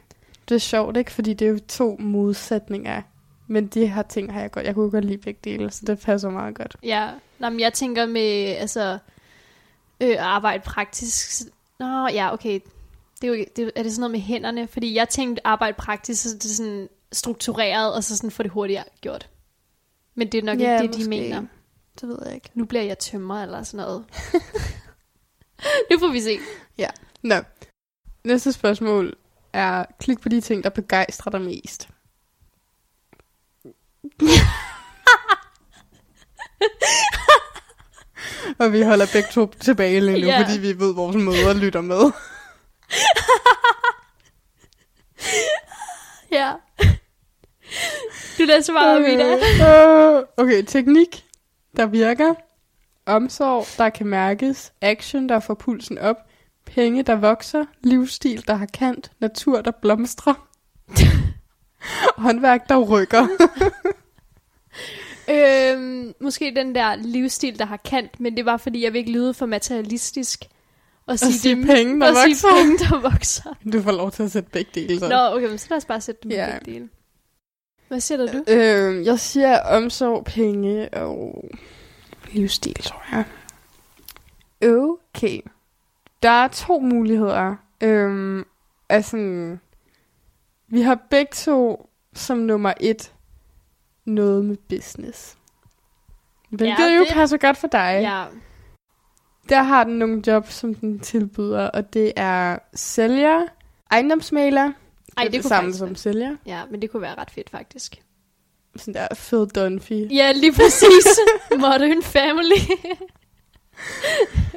Det 0.50 0.56
er 0.56 0.60
sjovt, 0.60 0.98
ikke? 0.98 1.12
Fordi 1.12 1.34
det 1.34 1.48
er 1.48 1.52
jo 1.52 1.60
to 1.68 1.98
modsætninger. 2.00 3.02
Men 3.52 3.68
de 3.68 3.88
her 3.88 4.02
ting 4.02 4.34
har 4.34 4.42
jeg 4.42 4.52
godt. 4.52 4.66
Jeg 4.66 4.76
kunne 4.76 4.92
godt 4.92 5.06
lide 5.06 5.18
begge 5.18 5.40
dele, 5.44 5.72
så 5.72 5.86
det 5.88 6.00
passer 6.00 6.30
meget 6.30 6.56
godt. 6.56 6.76
Ja, 6.84 7.10
Nå, 7.40 7.50
men 7.50 7.60
jeg 7.60 7.74
tænker 7.74 8.06
med, 8.06 8.46
altså, 8.46 8.98
øh, 10.02 10.16
arbejde 10.20 10.64
praktisk. 10.64 11.42
Nå, 11.80 12.08
ja, 12.08 12.34
okay. 12.34 12.60
Det 13.22 13.30
er, 13.30 13.38
jo, 13.38 13.46
det, 13.56 13.72
er 13.76 13.84
det 13.84 13.92
sådan 13.92 14.00
noget 14.00 14.12
med 14.12 14.20
hænderne? 14.20 14.68
Fordi 14.68 14.96
jeg 14.96 15.10
tænkte 15.10 15.48
arbejde 15.48 15.78
praktisk, 15.78 16.24
så 16.24 16.30
det 16.30 16.46
er 16.46 16.50
sådan 16.50 16.90
struktureret, 17.12 17.94
og 17.94 18.04
så 18.04 18.18
sådan 18.18 18.32
få 18.32 18.44
det 18.44 18.52
hurtigt 18.52 18.82
gjort. 19.02 19.30
Men 20.16 20.28
det 20.28 20.38
er 20.38 20.44
nok 20.44 20.60
Ja, 20.60 20.82
ikke 20.82 20.88
det, 20.88 20.94
de 20.94 21.00
måske. 21.00 21.10
mener. 21.10 21.44
Det 22.02 22.10
ved 22.10 22.18
jeg 22.26 22.36
ikke. 22.36 22.50
Nu 22.54 22.66
bliver 22.66 22.84
jeg 22.84 23.00
tømmer 23.00 23.44
eller 23.44 23.64
sådan 23.64 23.86
noget. 23.86 24.06
nu 25.92 26.00
får 26.00 26.12
vi 26.12 26.22
se. 26.22 26.38
Nå. 27.22 27.36
Næste 28.24 28.54
spørgsmål 28.54 29.16
er, 29.54 29.86
klik 30.00 30.20
på 30.20 30.30
de 30.30 30.42
ting, 30.42 30.64
der 30.64 30.70
begejstrer 30.70 31.32
dig 31.32 31.42
mest. 31.42 31.90
Og 38.60 38.74
vi 38.74 38.82
holder 38.82 39.06
begge 39.14 39.30
to 39.32 39.48
tilbage 39.48 40.00
lige 40.02 40.22
nu, 40.22 40.28
yeah. 40.28 40.46
fordi 40.46 40.60
vi 40.60 40.80
ved, 40.80 40.94
vores 40.94 41.16
mødre 41.16 41.54
lytter 41.58 41.82
med. 41.82 42.12
Ja. 46.32 46.52
Du 48.38 48.44
lader 48.44 48.62
svare, 48.62 49.00
Vida. 49.00 49.34
Øh, 49.34 50.24
Okay, 50.38 50.64
teknik, 50.68 51.26
der 51.78 51.86
virker. 51.86 52.34
Omsorg, 53.06 53.66
der 53.78 53.90
kan 53.90 54.08
mærkes. 54.08 54.74
Action, 54.82 55.30
der 55.30 55.40
får 55.40 55.54
pulsen 55.54 55.98
op. 55.98 56.16
Penge, 56.66 57.04
der 57.04 57.16
vokser. 57.16 57.66
Livsstil, 57.84 58.48
der 58.48 58.54
har 58.54 58.66
kant. 58.66 59.12
Natur, 59.20 59.62
der 59.62 59.72
blomstrer. 59.82 60.48
Håndværk, 62.18 62.70
der 62.70 62.78
rykker. 62.78 63.28
Øhm, 65.30 66.14
måske 66.20 66.54
den 66.56 66.76
der 66.76 66.96
livsstil, 66.96 67.60
der 67.60 67.66
har 67.66 67.78
kant, 67.78 68.20
men 68.20 68.38
det 68.38 68.46
var, 68.46 68.58
fordi 68.58 68.84
jeg 68.84 68.94
vil 68.94 69.00
ikke 69.00 69.12
lyde 69.12 69.34
for 69.34 69.46
materialistisk. 69.46 70.46
Og 71.06 71.12
Og 71.12 71.20
sige, 71.20 71.34
sige 71.34 71.56
dem, 71.56 71.66
penge, 71.66 72.00
der 72.02 72.10
og 72.10 72.16
sige 72.16 72.30
vokser. 72.30 72.48
penge, 72.64 72.78
der 72.78 73.12
vokser. 73.12 73.54
Du 73.74 73.82
får 73.82 73.92
lov 73.92 74.12
til 74.12 74.24
at 74.24 74.32
sætte 74.32 74.50
begge 74.50 74.72
dele. 74.76 75.00
Så. 75.00 75.10
Nå, 75.10 75.36
okay, 75.36 75.48
men 75.50 75.58
så 75.58 75.68
lad 75.70 75.78
os 75.78 75.86
bare 75.86 76.02
sætte 76.02 76.22
dem 76.24 76.32
ja. 76.32 76.52
begge 76.52 76.72
dele. 76.72 76.90
Hvad 77.88 78.00
siger 78.00 78.18
du? 78.28 78.44
Øh, 78.52 79.06
jeg 79.06 79.20
siger 79.20 79.60
omsorg, 79.60 80.26
penge 80.26 80.90
og 80.94 81.46
livsstil, 82.32 82.76
tror 82.84 83.04
jeg. 83.12 83.24
Okay. 84.70 85.40
Der 86.24 86.30
er 86.30 86.48
to 86.48 86.80
muligheder. 86.80 87.56
Øhm, 87.82 88.46
altså, 88.90 89.18
vi 90.72 90.82
har 90.82 91.00
begge 91.10 91.32
to 91.34 91.90
som 92.14 92.38
nummer 92.38 92.74
et 92.80 93.14
noget 94.06 94.46
med 94.46 94.56
business. 94.70 95.38
Hvilket 96.50 96.80
Ja, 96.80 96.84
ja, 96.90 96.96
jo 96.98 97.04
det- 97.04 97.14
passer 97.14 97.38
godt 97.38 97.58
for 97.58 97.68
dig. 97.68 98.00
Ja. 98.02 98.24
Der 99.50 99.62
har 99.64 99.84
den 99.84 99.94
nogle 99.94 100.22
job, 100.28 100.50
som 100.52 100.76
den 100.76 101.00
tilbyder, 101.00 101.68
og 101.70 101.94
det 101.94 102.14
er 102.16 102.58
sælger, 102.74 103.46
ejendomsmaler, 103.92 104.72
Ej, 105.18 105.24
det 105.24 105.34
det 105.34 105.42
kunne 105.42 105.50
samme 105.50 105.74
som 105.74 105.88
være- 105.88 105.96
sælger. 105.96 106.36
Ja, 106.46 106.62
men 106.72 106.82
det 106.82 106.92
kunne 106.92 107.02
være 107.02 107.16
ret 107.18 107.32
fedt, 107.32 107.50
faktisk. 107.50 108.02
Sådan 108.76 108.94
der 108.94 109.08
Phil 109.16 109.46
Dunphy. 109.56 110.14
Ja, 110.16 110.32
lige 110.32 110.54
præcis. 110.54 111.20
Modern 111.60 112.04
Family. 112.04 112.62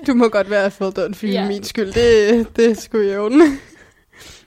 Du 0.07 0.15
må 0.15 0.29
godt 0.29 0.51
være 0.51 0.71
Phil 0.71 0.91
Dunphy 0.91 1.25
Ja. 1.33 1.49
min 1.49 1.65
skyld. 1.65 1.93
Det, 1.93 2.57
det 2.57 2.79
skulle 2.79 3.09
jeg 3.11 3.21
orden. 3.21 3.59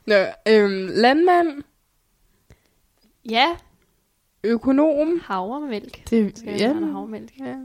Nå, 0.08 0.16
øhm, 0.48 0.88
landmand, 0.94 1.64
ja, 3.30 3.48
økonom. 4.44 5.22
havremælk. 5.26 6.10
Det, 6.10 6.38
Skal 6.38 6.60
ja, 6.60 6.74
havremælk? 6.74 7.32
ja. 7.40 7.56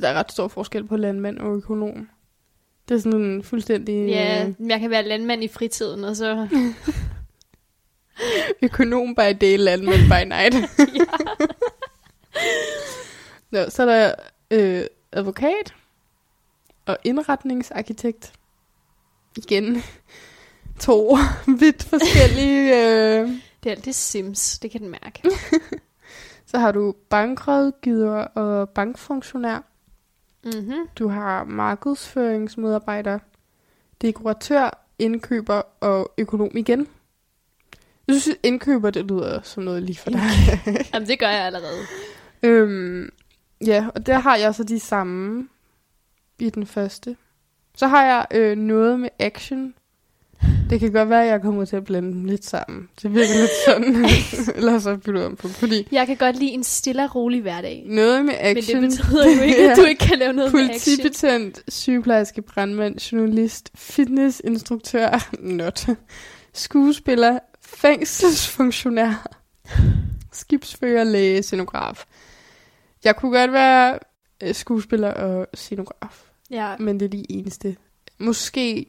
Der 0.00 0.08
er 0.08 0.14
ret 0.14 0.32
stor 0.32 0.48
forskel 0.48 0.86
på 0.86 0.96
landmand 0.96 1.38
og 1.38 1.56
økonom. 1.56 2.08
Det 2.88 2.94
er 2.94 2.98
sådan 2.98 3.20
en 3.20 3.42
fuldstændig 3.42 4.08
Ja, 4.08 4.46
øh, 4.46 4.54
jeg 4.70 4.80
kan 4.80 4.90
være 4.90 5.02
landmand 5.02 5.44
i 5.44 5.48
fritiden, 5.48 6.04
og 6.04 6.16
så... 6.16 6.48
økonom 8.62 9.14
by 9.14 9.36
day, 9.40 9.56
landmand 9.58 10.00
by 10.00 10.28
night. 10.28 10.54
Nå, 13.50 13.70
så 13.70 13.82
er 13.82 13.86
der 13.86 14.14
øh, 14.50 14.84
advokat 15.12 15.74
og 16.86 16.98
indretningsarkitekt. 17.04 18.32
Igen 19.36 19.82
to 20.80 21.16
vidt 21.60 21.82
forskellige. 21.82 22.76
Øh. 22.76 23.28
Det 23.62 23.70
er 23.70 23.74
alt 23.74 23.84
det 23.84 23.94
Sims, 23.94 24.58
det 24.58 24.70
kan 24.70 24.80
den 24.80 24.90
mærke. 24.90 25.22
Så 26.50 26.58
har 26.58 26.72
du 26.72 26.94
bankrådgiver 27.08 28.24
og 28.24 28.68
bankfunktionær. 28.68 29.64
Mm-hmm. 30.44 30.88
Du 30.98 31.08
har 31.08 31.44
markedsføringsmedarbejder, 31.44 33.18
dekoratør, 34.02 34.84
indkøber 34.98 35.62
og 35.80 36.12
økonom 36.18 36.50
igen. 36.54 36.88
Jeg 38.08 38.20
synes, 38.20 38.38
indkøber, 38.42 38.90
det 38.90 39.04
lyder 39.04 39.42
som 39.42 39.62
noget 39.62 39.82
lige 39.82 39.98
for 39.98 40.10
dig. 40.10 40.20
Jamen, 40.94 41.08
det 41.08 41.18
gør 41.18 41.28
jeg 41.28 41.46
allerede. 41.46 41.80
øhm, 42.42 43.10
ja, 43.66 43.86
og 43.94 44.06
der 44.06 44.18
har 44.18 44.36
jeg 44.36 44.54
så 44.54 44.64
de 44.64 44.80
samme 44.80 45.48
i 46.38 46.50
den 46.50 46.66
første. 46.66 47.16
Så 47.74 47.86
har 47.86 48.04
jeg 48.04 48.26
øh, 48.30 48.58
noget 48.58 49.00
med 49.00 49.08
action. 49.18 49.74
Det 50.70 50.80
kan 50.80 50.92
godt 50.92 51.08
være, 51.10 51.22
at 51.24 51.28
jeg 51.30 51.42
kommer 51.42 51.64
til 51.64 51.76
at 51.76 51.84
blande 51.84 52.12
dem 52.12 52.24
lidt 52.24 52.44
sammen. 52.44 52.88
Det 53.02 53.14
virker 53.14 53.34
lidt 53.40 53.50
sådan. 53.66 54.04
Eller 54.56 54.78
så 54.78 54.96
bytter 54.96 55.26
om 55.26 55.36
på. 55.36 55.48
Fordi 55.48 55.88
Jeg 55.92 56.06
kan 56.06 56.16
godt 56.16 56.36
lide 56.36 56.50
en 56.50 56.64
stille 56.64 57.04
og 57.04 57.14
rolig 57.14 57.42
hverdag. 57.42 57.84
noget 57.86 58.24
med 58.24 58.34
action. 58.38 58.80
Men 58.80 58.90
det 58.90 58.98
betyder 58.98 59.24
jo 59.36 59.42
ikke, 59.42 59.70
at 59.70 59.76
du 59.76 59.84
ikke 59.84 60.04
kan 60.06 60.18
lave 60.18 60.32
noget 60.32 60.52
med 60.52 60.60
action. 60.70 60.96
Politibetjent, 60.96 61.62
sygeplejerske, 61.68 62.42
brandmand, 62.42 62.98
journalist, 63.12 63.70
fitnessinstruktør, 63.74 65.28
not, 65.40 65.86
skuespiller, 66.52 67.38
fængselsfunktionær, 67.62 69.26
skibsfører, 70.32 71.04
læge, 71.04 71.42
scenograf. 71.42 72.04
Jeg 73.04 73.16
kunne 73.16 73.38
godt 73.38 73.52
være 73.52 73.98
øh, 74.42 74.54
skuespiller 74.54 75.10
og 75.10 75.46
scenograf, 75.54 76.22
Ja, 76.50 76.76
men 76.78 77.00
det 77.00 77.06
er 77.06 77.10
de 77.10 77.32
eneste. 77.32 77.76
Måske 78.18 78.86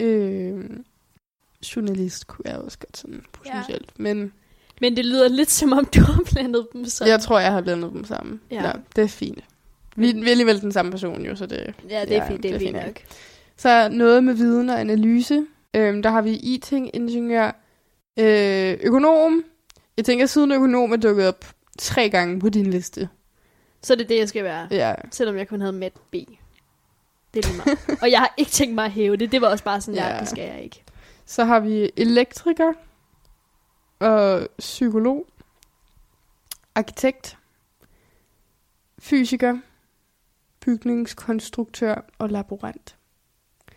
øh, 0.00 0.60
journalist 1.76 2.26
kunne 2.26 2.44
jeg 2.50 2.56
også 2.58 2.78
godt 2.78 2.96
sådan 2.96 3.24
potentielt, 3.32 3.90
ja. 3.98 4.02
men 4.02 4.32
men 4.80 4.96
det 4.96 5.04
lyder 5.06 5.28
lidt 5.28 5.50
som 5.50 5.72
om, 5.72 5.84
du 5.84 6.00
har 6.00 6.22
blandet 6.32 6.66
dem 6.72 6.84
sammen. 6.84 7.10
jeg 7.10 7.20
tror, 7.20 7.38
jeg 7.38 7.52
har 7.52 7.60
blandet 7.60 7.92
dem 7.92 8.04
sammen. 8.04 8.40
Ja. 8.50 8.66
Ja, 8.66 8.72
det 8.96 9.04
er 9.04 9.08
fint. 9.08 9.44
Vi, 9.96 10.12
vi 10.12 10.26
er 10.26 10.30
alligevel 10.30 10.60
den 10.60 10.72
samme 10.72 10.90
person 10.90 11.24
jo, 11.26 11.36
så 11.36 11.46
det 11.46 11.74
Ja, 11.90 12.00
det 12.00 12.16
er 12.16 12.22
Ja, 12.22 12.28
fint, 12.30 12.42
det 12.42 12.54
er 12.54 12.58
fint 12.58 12.72
nok. 12.72 13.00
Så 13.56 13.88
noget 13.88 14.24
med 14.24 14.34
viden 14.34 14.70
og 14.70 14.80
analyse. 14.80 15.46
Øhm, 15.74 16.02
der 16.02 16.10
har 16.10 16.22
vi 16.22 16.30
IT-ingeniør, 16.36 17.50
øh, 18.16 18.78
økonom. 18.82 19.44
Jeg 19.96 20.04
tænker, 20.04 20.26
siden 20.26 20.52
økonom 20.52 20.92
er 20.92 20.96
dukket 20.96 21.28
op 21.28 21.44
tre 21.78 22.10
gange 22.10 22.40
på 22.40 22.48
din 22.48 22.66
liste. 22.66 23.08
Så 23.82 23.94
det 23.94 24.02
er 24.04 24.08
det, 24.08 24.18
jeg 24.18 24.28
skal 24.28 24.44
være. 24.44 24.68
Ja, 24.70 24.94
Selvom 25.10 25.36
jeg 25.36 25.48
kun 25.48 25.60
havde 25.60 25.72
med 25.72 25.90
B. 26.10 26.14
Det 27.34 27.44
er 27.44 27.48
lige 27.48 27.56
meget. 27.56 27.98
og 28.02 28.10
jeg 28.10 28.18
har 28.18 28.34
ikke 28.36 28.50
tænkt 28.50 28.74
mig 28.74 28.84
at 28.84 28.90
hæve 28.90 29.16
det. 29.16 29.32
Det 29.32 29.40
var 29.40 29.48
også 29.48 29.64
bare 29.64 29.80
sådan, 29.80 29.94
ja. 30.00 30.14
Ja. 30.14 30.20
det 30.20 30.28
skal 30.28 30.44
jeg 30.44 30.62
ikke. 30.62 30.82
Så 31.30 31.44
har 31.44 31.60
vi 31.60 31.90
elektriker 31.96 32.72
og 33.98 34.48
psykolog, 34.58 35.26
arkitekt, 36.74 37.38
fysiker, 38.98 39.58
bygningskonstruktør 40.60 42.04
og 42.18 42.28
laborant. 42.28 42.96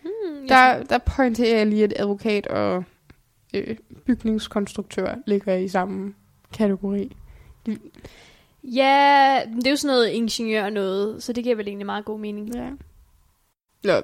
Hmm, 0.01 0.47
Der, 0.47 0.83
der 0.83 0.97
pointerer 0.97 1.57
jeg 1.57 1.67
lige, 1.67 1.83
at 1.83 1.93
advokat 1.97 2.47
og 2.47 2.83
øh, 3.53 3.77
bygningskonstruktør 4.05 5.15
ligger 5.27 5.55
i 5.55 5.67
samme 5.67 6.13
kategori. 6.53 7.17
Ja, 8.63 9.41
det 9.55 9.67
er 9.67 9.71
jo 9.71 9.75
sådan 9.75 9.93
noget 9.93 10.07
ingeniør 10.09 10.69
noget, 10.69 11.23
så 11.23 11.33
det 11.33 11.43
giver 11.43 11.55
vel 11.55 11.67
egentlig 11.67 11.85
meget 11.85 12.05
god 12.05 12.19
mening. 12.19 12.55
Ja. 12.55 12.69
Nå, 13.83 14.01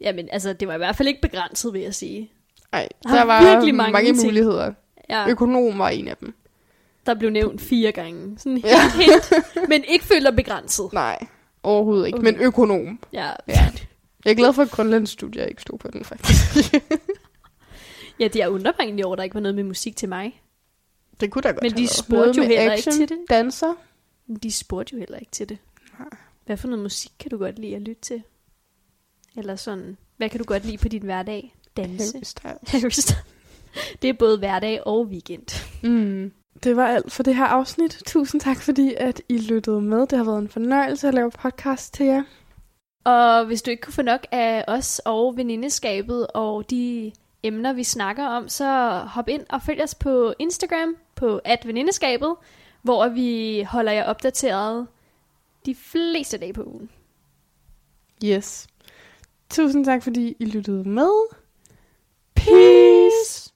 Jamen, 0.00 0.28
altså, 0.32 0.52
det 0.52 0.68
var 0.68 0.74
i 0.74 0.78
hvert 0.78 0.96
fald 0.96 1.08
ikke 1.08 1.20
begrænset, 1.22 1.72
vil 1.72 1.80
jeg 1.80 1.94
sige. 1.94 2.32
Ej, 2.72 2.88
Der 3.02 3.08
der 3.10 3.20
er 3.20 3.24
var 3.24 3.50
virkelig 3.54 3.74
mange 3.74 3.92
mange, 3.92 4.12
ting. 4.14 4.24
muligheder. 4.24 4.72
Ja, 5.10 5.28
Økonom 5.28 5.78
var 5.78 5.88
en 5.88 6.08
af 6.08 6.16
dem. 6.16 6.34
der 7.06 7.14
blev 7.14 7.30
nævnt 7.30 7.60
fire 7.60 7.92
gange. 7.92 8.38
Sådan 8.38 8.52
helt, 8.52 8.66
Ja. 8.66 8.90
helt, 8.94 9.32
men 9.68 9.84
ikke 9.88 10.04
føler 10.04 10.30
begrænset. 10.30 10.92
Nej, 10.92 11.26
overhovedet 11.62 12.06
ikke. 12.06 12.18
Okay. 12.18 12.32
Men 12.32 12.40
økonom. 12.40 12.98
Ja. 13.12 13.30
Ja. 13.48 13.72
Jeg 14.24 14.30
er 14.30 14.34
glad 14.34 14.52
for, 14.52 14.62
at 14.62 14.70
Grønlandsstudier 14.70 15.44
ikke 15.44 15.62
stod 15.62 15.78
på 15.78 15.88
den, 15.92 16.04
faktisk. 16.04 16.74
ja, 18.20 18.28
det 18.28 18.42
er 18.42 18.72
egentlig 18.80 19.04
over, 19.04 19.14
at 19.14 19.18
der 19.18 19.24
ikke 19.24 19.34
var 19.34 19.40
noget 19.40 19.54
med 19.54 19.64
musik 19.64 19.96
til 19.96 20.08
mig. 20.08 20.42
det 21.20 21.30
kunne 21.30 21.42
da 21.42 21.48
godt 21.50 21.62
Men 21.62 21.72
de 21.72 21.86
spurgte 21.88 22.40
jo 22.40 22.42
heller 22.46 22.72
action, 22.72 22.92
ikke 22.94 23.06
til 23.06 23.18
det. 23.18 23.24
danser. 23.30 23.74
De 24.42 24.52
spurgte 24.52 24.92
jo 24.94 24.98
heller 24.98 25.18
ikke 25.18 25.30
til 25.32 25.48
det. 25.48 25.58
Nej. 25.98 26.08
Hvad 26.46 26.56
for 26.56 26.68
noget 26.68 26.82
musik 26.82 27.10
kan 27.18 27.30
du 27.30 27.38
godt 27.38 27.58
lide 27.58 27.76
at 27.76 27.82
lytte 27.82 28.02
til? 28.02 28.22
Eller 29.36 29.56
sådan, 29.56 29.96
hvad 30.16 30.28
kan 30.28 30.38
du 30.38 30.44
godt 30.44 30.64
lide 30.64 30.78
på 30.78 30.88
din 30.88 31.02
hverdag? 31.02 31.54
Danse. 31.76 32.12
Harry 32.12 32.22
Styles. 32.22 32.70
Harry 32.72 32.90
Styles. 32.90 33.24
Det 34.02 34.10
er 34.10 34.14
både 34.18 34.38
hverdag 34.38 34.86
og 34.86 35.06
weekend. 35.06 35.64
Mm. 35.82 36.32
Det 36.64 36.76
var 36.76 36.86
alt 36.86 37.12
for 37.12 37.22
det 37.22 37.36
her 37.36 37.44
afsnit. 37.44 38.02
Tusind 38.06 38.40
tak, 38.40 38.60
fordi 38.60 38.94
at 38.96 39.22
I 39.28 39.38
lyttede 39.38 39.80
med. 39.80 40.06
Det 40.06 40.18
har 40.18 40.24
været 40.24 40.38
en 40.38 40.48
fornøjelse 40.48 41.08
at 41.08 41.14
lave 41.14 41.30
podcast 41.30 41.94
til 41.94 42.06
jer. 42.06 42.22
Og 43.04 43.46
hvis 43.46 43.62
du 43.62 43.70
ikke 43.70 43.80
kunne 43.80 43.92
få 43.92 44.02
nok 44.02 44.26
af 44.30 44.64
os 44.68 45.00
og 45.04 45.36
venindeskabet 45.36 46.26
og 46.26 46.70
de 46.70 47.12
emner, 47.42 47.72
vi 47.72 47.84
snakker 47.84 48.26
om, 48.26 48.48
så 48.48 48.98
hop 49.06 49.28
ind 49.28 49.46
og 49.48 49.62
følg 49.62 49.82
os 49.82 49.94
på 49.94 50.34
Instagram 50.38 50.96
på 51.14 51.40
venindeskabet, 51.64 52.34
hvor 52.82 53.08
vi 53.08 53.62
holder 53.62 53.92
jer 53.92 54.04
opdateret 54.04 54.86
de 55.66 55.74
fleste 55.74 56.38
dage 56.38 56.52
på 56.52 56.62
ugen. 56.62 56.90
Yes. 58.24 58.66
Tusind 59.50 59.84
tak, 59.84 60.02
fordi 60.02 60.36
I 60.38 60.44
lyttede 60.44 60.88
med. 60.88 61.41
Peace. 62.44 63.51